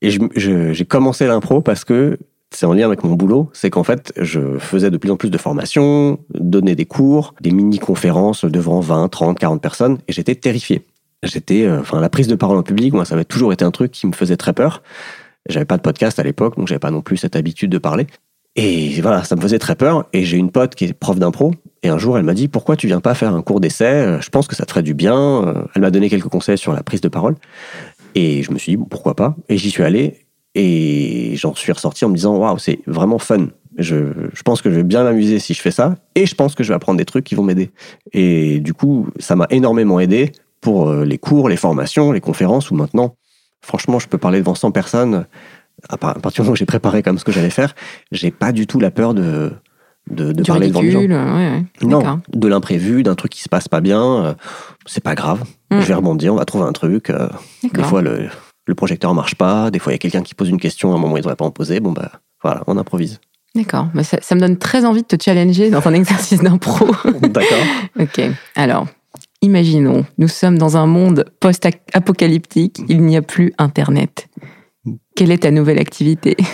[0.00, 2.18] et j'ai commencé l'impro parce que
[2.50, 3.50] c'est en lien avec mon boulot.
[3.52, 7.50] C'est qu'en fait, je faisais de plus en plus de formations, donnais des cours, des
[7.50, 10.82] mini-conférences devant 20, 30, 40 personnes et j'étais terrifié.
[11.22, 13.70] J'étais, euh, enfin, la prise de parole en public, moi, ça avait toujours été un
[13.70, 14.82] truc qui me faisait très peur.
[15.48, 18.06] J'avais pas de podcast à l'époque, donc j'avais pas non plus cette habitude de parler.
[18.56, 20.06] Et voilà, ça me faisait très peur.
[20.12, 21.52] Et j'ai une pote qui est prof d'impro.
[21.82, 24.18] Et un jour, elle m'a dit Pourquoi tu viens pas faire un cours d'essai?
[24.20, 25.16] Je pense que ça te ferait du bien.
[25.16, 27.34] Euh, Elle m'a donné quelques conseils sur la prise de parole.
[28.14, 29.36] Et je me suis dit Pourquoi pas?
[29.48, 30.20] Et j'y suis allé.
[30.54, 33.48] Et j'en suis ressorti en me disant Waouh, c'est vraiment fun.
[33.76, 35.96] Je, je pense que je vais bien m'amuser si je fais ça.
[36.14, 37.70] Et je pense que je vais apprendre des trucs qui vont m'aider.
[38.12, 40.30] Et du coup, ça m'a énormément aidé
[40.60, 43.16] pour euh, les cours, les formations, les conférences, où maintenant,
[43.64, 45.26] franchement, je peux parler devant 100 personnes.
[45.88, 47.74] À par- à partir du moment où j'ai préparé comme ce que j'allais faire,
[48.12, 49.52] j'ai pas du tout la peur de,
[50.10, 50.98] de, parler devant les gens.
[51.00, 51.64] ridicule, ouais, ouais.
[51.82, 54.34] Non, de l'imprévu, d'un truc qui se passe pas bien, euh,
[54.86, 55.42] c'est pas grave.
[55.70, 55.80] Mm.
[55.80, 57.10] Je vais rebondir, on va trouver un truc.
[57.10, 57.28] euh,
[57.72, 58.28] des fois, le,
[58.66, 59.70] le projecteur marche pas.
[59.70, 61.22] Des fois, il y a quelqu'un qui pose une question à un moment où il
[61.22, 61.80] devrait pas en poser.
[61.80, 62.12] Bon, bah,
[62.42, 63.20] voilà, on improvise.
[63.54, 63.88] D'accord.
[63.94, 66.86] Bah, ça, ça me donne très envie de te challenger dans un exercice d'impro.
[67.20, 67.64] D'accord.
[68.00, 68.20] ok.
[68.56, 68.86] Alors,
[69.44, 74.28] imaginons, nous sommes dans un monde post-apocalyptique, il n'y a plus Internet.
[75.14, 76.36] Quelle est ta nouvelle activité?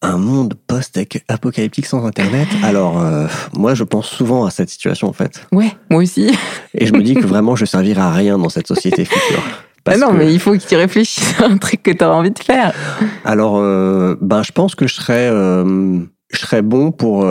[0.00, 2.46] Un monde post-apocalyptique sans Internet?
[2.62, 5.44] Alors, euh, moi, je pense souvent à cette situation, en fait.
[5.50, 6.30] Ouais, moi aussi.
[6.74, 9.42] Et je me dis que vraiment, je servirai à rien dans cette société future.
[9.86, 12.14] Ah non, que- mais il faut que tu réfléchisses à un truc que tu auras
[12.14, 12.72] envie de faire.
[13.24, 15.98] Alors, euh, ben, je pense que je serais, euh,
[16.32, 17.26] je serais bon pour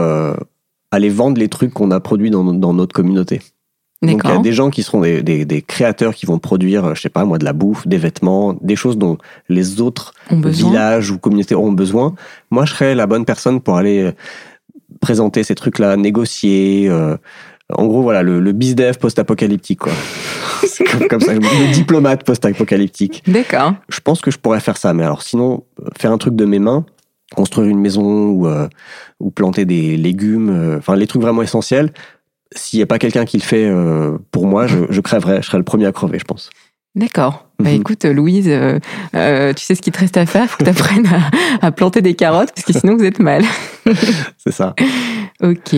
[0.92, 3.42] aller vendre les trucs qu'on a produits dans, dans notre communauté.
[4.14, 6.86] Donc, il y a des gens qui seront des, des- des créateurs qui vont produire,
[6.86, 9.18] euh, je sais pas moi, de la bouffe, des vêtements, des choses dont
[9.50, 10.14] les autres
[10.70, 12.14] villages ou communautés auront besoin.
[12.52, 14.12] Moi, je serais la bonne personne pour aller euh,
[15.02, 16.88] présenter ces trucs-là, négocier.
[16.90, 17.18] euh,
[17.74, 19.92] en gros, voilà, le, le bizdev post-apocalyptique, quoi.
[20.68, 23.24] C'est comme, comme ça, le diplomate post-apocalyptique.
[23.28, 23.74] D'accord.
[23.90, 25.64] Je pense que je pourrais faire ça, mais alors sinon,
[25.98, 26.86] faire un truc de mes mains,
[27.36, 28.68] construire une maison ou, euh,
[29.20, 31.92] ou planter des légumes, euh, enfin les trucs vraiment essentiels,
[32.56, 35.48] s'il n'y a pas quelqu'un qui le fait euh, pour moi, je, je crèverais, je
[35.48, 36.50] serais le premier à crever, je pense.
[36.96, 37.46] D'accord.
[37.60, 37.76] Bah Mhm.
[37.82, 38.80] écoute, Louise, euh,
[39.16, 40.50] euh, tu sais ce qu'il te reste à faire.
[40.50, 41.08] Faut que tu apprennes
[41.62, 43.44] à, à planter des carottes, parce que sinon vous êtes mal.
[44.38, 44.74] C'est ça.
[45.44, 45.76] Ok,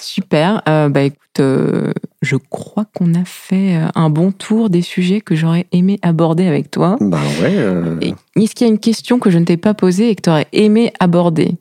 [0.00, 0.62] super.
[0.68, 1.92] Euh, bah écoute, euh,
[2.22, 6.46] je crois qu'on a fait euh, un bon tour des sujets que j'aurais aimé aborder
[6.46, 6.96] avec toi.
[7.00, 7.52] Bah ouais.
[7.54, 8.00] euh,
[8.36, 10.30] Est-ce qu'il y a une question que je ne t'ai pas posée et que tu
[10.30, 11.52] aurais aimé aborder?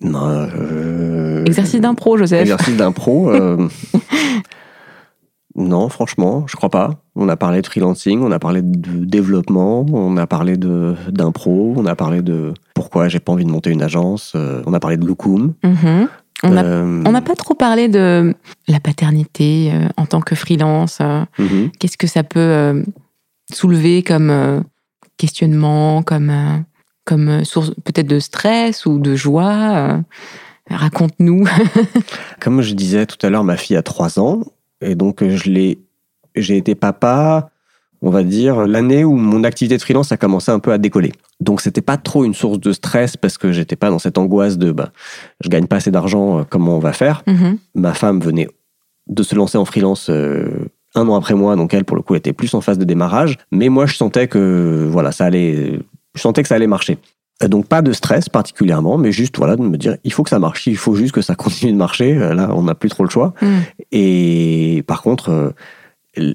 [0.00, 1.01] Non, euh,
[1.46, 2.40] Exercice d'impro, Joseph.
[2.42, 3.30] Exercice d'impro.
[3.30, 3.68] euh,
[5.54, 7.02] non, franchement, je crois pas.
[7.14, 11.74] On a parlé de freelancing, on a parlé de développement, on a parlé de d'impro,
[11.76, 14.80] on a parlé de pourquoi j'ai pas envie de monter une agence, euh, on a
[14.80, 15.52] parlé de Lookoom.
[15.62, 16.08] Mhm.
[16.44, 18.34] On n'a Euh, pas trop parlé de
[18.66, 20.98] la paternité euh, en tant que freelance.
[21.00, 21.70] euh, mhm.
[21.78, 22.82] Qu'est-ce que ça peut
[23.52, 24.64] soulever comme
[25.18, 26.32] questionnement, comme,
[27.04, 30.00] comme source peut-être de stress ou de joie
[30.70, 31.44] Raconte-nous.
[32.40, 34.42] Comme je disais tout à l'heure, ma fille a 3 ans,
[34.80, 35.78] et donc euh, je l'ai,
[36.34, 37.50] j'ai été papa,
[38.00, 41.12] on va dire, l'année où mon activité de freelance a commencé un peu à décoller.
[41.40, 44.58] Donc c'était pas trop une source de stress parce que j'étais pas dans cette angoisse
[44.58, 44.90] de bah,
[45.40, 47.22] je gagne pas assez d'argent, euh, comment on va faire?
[47.26, 47.58] Mhm.
[47.74, 48.48] Ma femme venait
[49.08, 52.14] de se lancer en freelance euh, un an après moi, donc elle pour le coup
[52.14, 55.80] était plus en phase de démarrage, mais moi je sentais que voilà ça allait,
[56.14, 56.98] je sentais que ça allait marcher.
[57.42, 60.30] Euh, Donc pas de stress particulièrement, mais juste voilà de me dire il faut que
[60.30, 62.16] ça marche, il faut juste que ça continue de marcher.
[62.16, 63.34] Euh, Là on n'a plus trop le choix.
[63.42, 63.62] Mhm.
[63.92, 65.50] Et par contre, euh,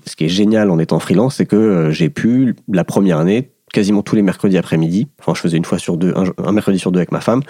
[0.05, 4.01] ce qui est génial en étant freelance, c'est que j'ai pu, la première année, quasiment
[4.01, 6.91] tous les mercredis après-midi, enfin je faisais une fois sur deux, un, un mercredi sur
[6.91, 7.41] deux avec ma femme,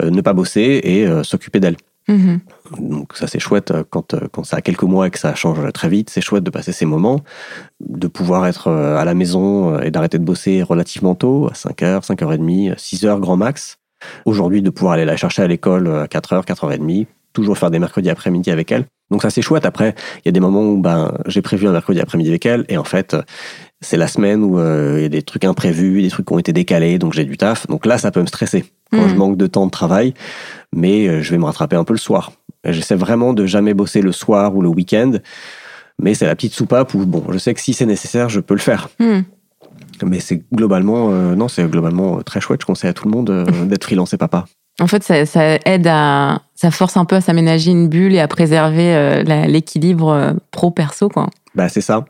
[0.00, 1.76] euh, ne pas bosser et euh, s'occuper d'elle.
[2.08, 2.40] Mhm.
[2.80, 5.34] Donc ça c'est chouette euh, quand, euh, quand ça a quelques mois et que ça
[5.34, 7.22] change très vite, c'est chouette de passer ces moments,
[7.80, 12.04] de pouvoir être euh, à la maison et d'arrêter de bosser relativement tôt, à 5h,
[12.04, 13.78] 5h30, 6h grand max.
[14.26, 18.10] Aujourd'hui de pouvoir aller la chercher à l'école à 4h, 4h30, toujours faire des mercredis
[18.10, 18.84] après-midi avec elle.
[19.10, 19.64] Donc ça c'est chouette.
[19.64, 22.66] Après, il y a des moments où ben, j'ai prévu un mercredi après-midi avec elle
[22.68, 23.16] et en fait
[23.80, 26.52] c'est la semaine où il y a des trucs imprévus, des trucs qui ont été
[26.52, 27.66] décalés, donc j'ai du taf.
[27.66, 30.14] Donc là ça peut me stresser quand je manque de temps de travail,
[30.72, 32.32] mais euh, je vais me rattraper un peu le soir.
[32.64, 35.12] J'essaie vraiment de jamais bosser le soir ou le week-end,
[36.00, 38.54] mais c'est la petite soupape où bon, je sais que si c'est nécessaire, je peux
[38.54, 38.88] le faire.
[38.98, 39.24] Mhm.
[40.04, 42.60] Mais c'est globalement, euh, non, c'est globalement euh, très chouette.
[42.62, 44.44] Je conseille à tout le monde euh, d'être freelance et papa.
[44.80, 46.42] En fait, ça, ça aide à.
[46.56, 51.08] Ça force un peu à s'aménager une bulle et à préserver euh, l'équilibre euh, pro-perso,
[51.08, 51.28] quoi.
[51.54, 52.04] Bah, c'est ça.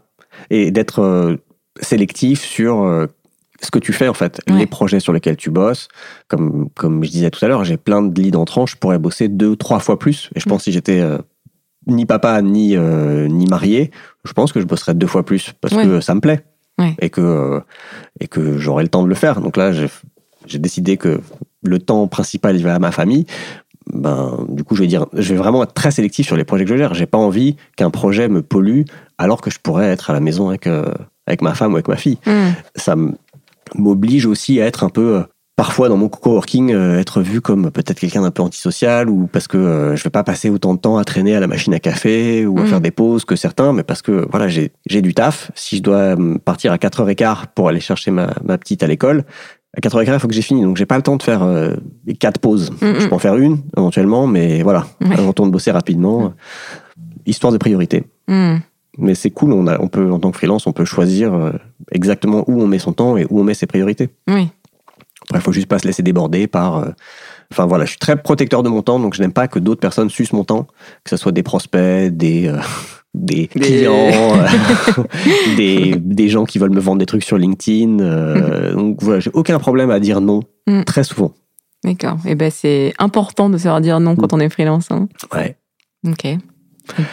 [0.50, 1.38] Et d'être
[1.80, 3.06] sélectif sur
[3.64, 4.58] ce que tu fais, en fait, Ouais.
[4.58, 5.88] les projets sur lesquels tu bosses.
[6.28, 9.28] Comme, comme je disais tout à l'heure, j'ai plein de leads entrants, je pourrais bosser
[9.28, 10.30] deux, trois fois plus.
[10.34, 11.18] Et je pense que si j'étais euh,
[11.86, 13.90] ni papa, ni, euh, ni marié,
[14.24, 15.84] je pense que je bosserais deux fois plus parce Ouais.
[15.84, 16.44] que ça me plaît.
[16.78, 16.94] Ouais.
[17.00, 17.60] Et que, euh,
[18.20, 19.40] et que j'aurai le temps de le faire.
[19.40, 21.20] Donc là, j'ai décidé que
[21.62, 23.26] le temps principal, il va à ma famille.
[23.92, 26.64] Ben, du coup, je vais dire, je vais vraiment être très sélectif sur les projets
[26.64, 26.94] que je gère.
[26.94, 28.82] J'ai pas envie qu'un projet me pollue
[29.18, 30.86] alors que je pourrais être à la maison avec, euh,
[31.26, 32.18] avec ma femme ou avec ma fille.
[32.26, 32.54] Mhm.
[32.76, 32.96] Ça
[33.74, 35.22] m'oblige aussi à être un peu euh,
[35.56, 39.46] parfois dans mon coworking euh, être vu comme peut-être quelqu'un d'un peu antisocial ou parce
[39.46, 41.78] que euh, je vais pas passer autant de temps à traîner à la machine à
[41.78, 42.66] café ou à Mm.
[42.66, 45.50] faire des pauses que certains, mais parce que voilà, j'ai j'ai du taf.
[45.54, 49.24] Si je dois hum, partir à 4h15 pour aller chercher ma, ma petite à l'école,
[49.76, 50.62] à 4h15, il faut que j'ai fini.
[50.62, 51.74] Donc j'ai pas le temps de faire euh,
[52.18, 52.70] quatre pauses.
[52.72, 53.08] Mm, Je mm.
[53.08, 55.16] peux en faire une éventuellement, mais voilà, Ouais.
[55.20, 56.32] on retourne bosser rapidement.
[57.26, 58.04] Histoire de priorité.
[58.98, 61.50] Mais c'est cool, on, a, on peut, en tant que freelance, on peut choisir euh,
[61.90, 64.08] exactement où on met son temps et où on met ses priorités.
[64.28, 64.48] Oui.
[65.30, 66.76] Après, il faut juste pas se laisser déborder par.
[66.78, 66.88] euh,
[67.52, 69.80] Enfin voilà, je suis très protecteur de mon temps, donc je n'aime pas que d'autres
[69.80, 70.66] personnes sucent mon temps,
[71.04, 72.58] que ce soit des prospects, des, euh,
[73.14, 73.92] des Des- clients,
[74.38, 75.04] euh,
[75.56, 77.98] des, des gens qui veulent me vendre des trucs sur LinkedIn.
[78.00, 80.84] euh, donc voilà, j'ai aucun problème à dire non, Mm.
[80.84, 81.32] très souvent.
[81.84, 82.16] D'accord.
[82.26, 84.90] Et ben c'est important de savoir dire non quand on est freelance.
[84.90, 85.08] hein.
[85.34, 85.56] Ouais.
[86.08, 86.24] Ok.
[86.24, 86.38] Eh
[86.96, 87.04] ben,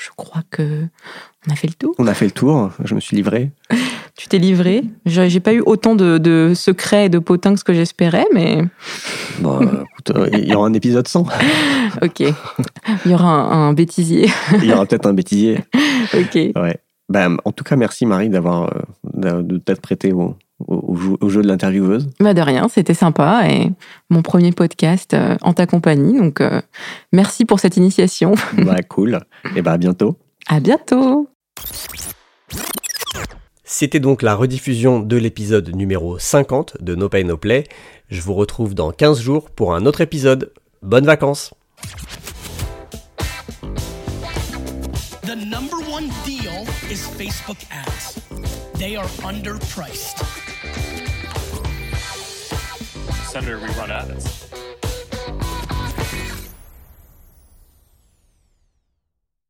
[0.00, 0.86] je crois que
[1.46, 1.94] on a fait le tour.
[1.98, 3.50] On a fait le tour, je me suis livré.
[4.16, 4.84] Tu t'es livré.
[5.06, 8.64] J'ai pas eu autant de, de secrets et de potins que ce que j'espérais, mais
[9.40, 11.26] Bon, euh, écoute, euh, il y aura un épisode 100.
[12.02, 12.20] ok.
[12.20, 14.28] Il y aura un, un bêtisier.
[14.58, 15.60] Il y aura peut-être un bêtisier.
[16.12, 16.34] ok.
[16.34, 16.78] Ouais.
[17.08, 18.70] Ben, en tout cas, merci Marie d'avoir
[19.24, 20.36] euh, t'être prêtée au,
[20.66, 22.08] au, au jeu- au jeu de l'intervieweuse.
[22.20, 23.70] Bah de rien, c'était sympa et
[24.10, 26.18] mon premier podcast euh, en ta compagnie.
[26.18, 26.60] Donc euh,
[27.12, 28.34] merci pour cette initiation.
[28.58, 29.20] bah cool.
[29.56, 30.16] Et bah à bientôt.
[30.48, 31.28] À bientôt.
[33.64, 37.64] C'était donc la rediffusion de l'épisode numéro 50 de No Pay No Play.
[38.08, 40.52] Je vous retrouve dans 15 jours pour un autre épisode.
[40.82, 41.54] Bonnes vacances
[45.22, 48.18] The number one deal is Facebook ads.
[48.78, 50.24] They are underpriced.
[53.30, 54.69] Senator, we run ads.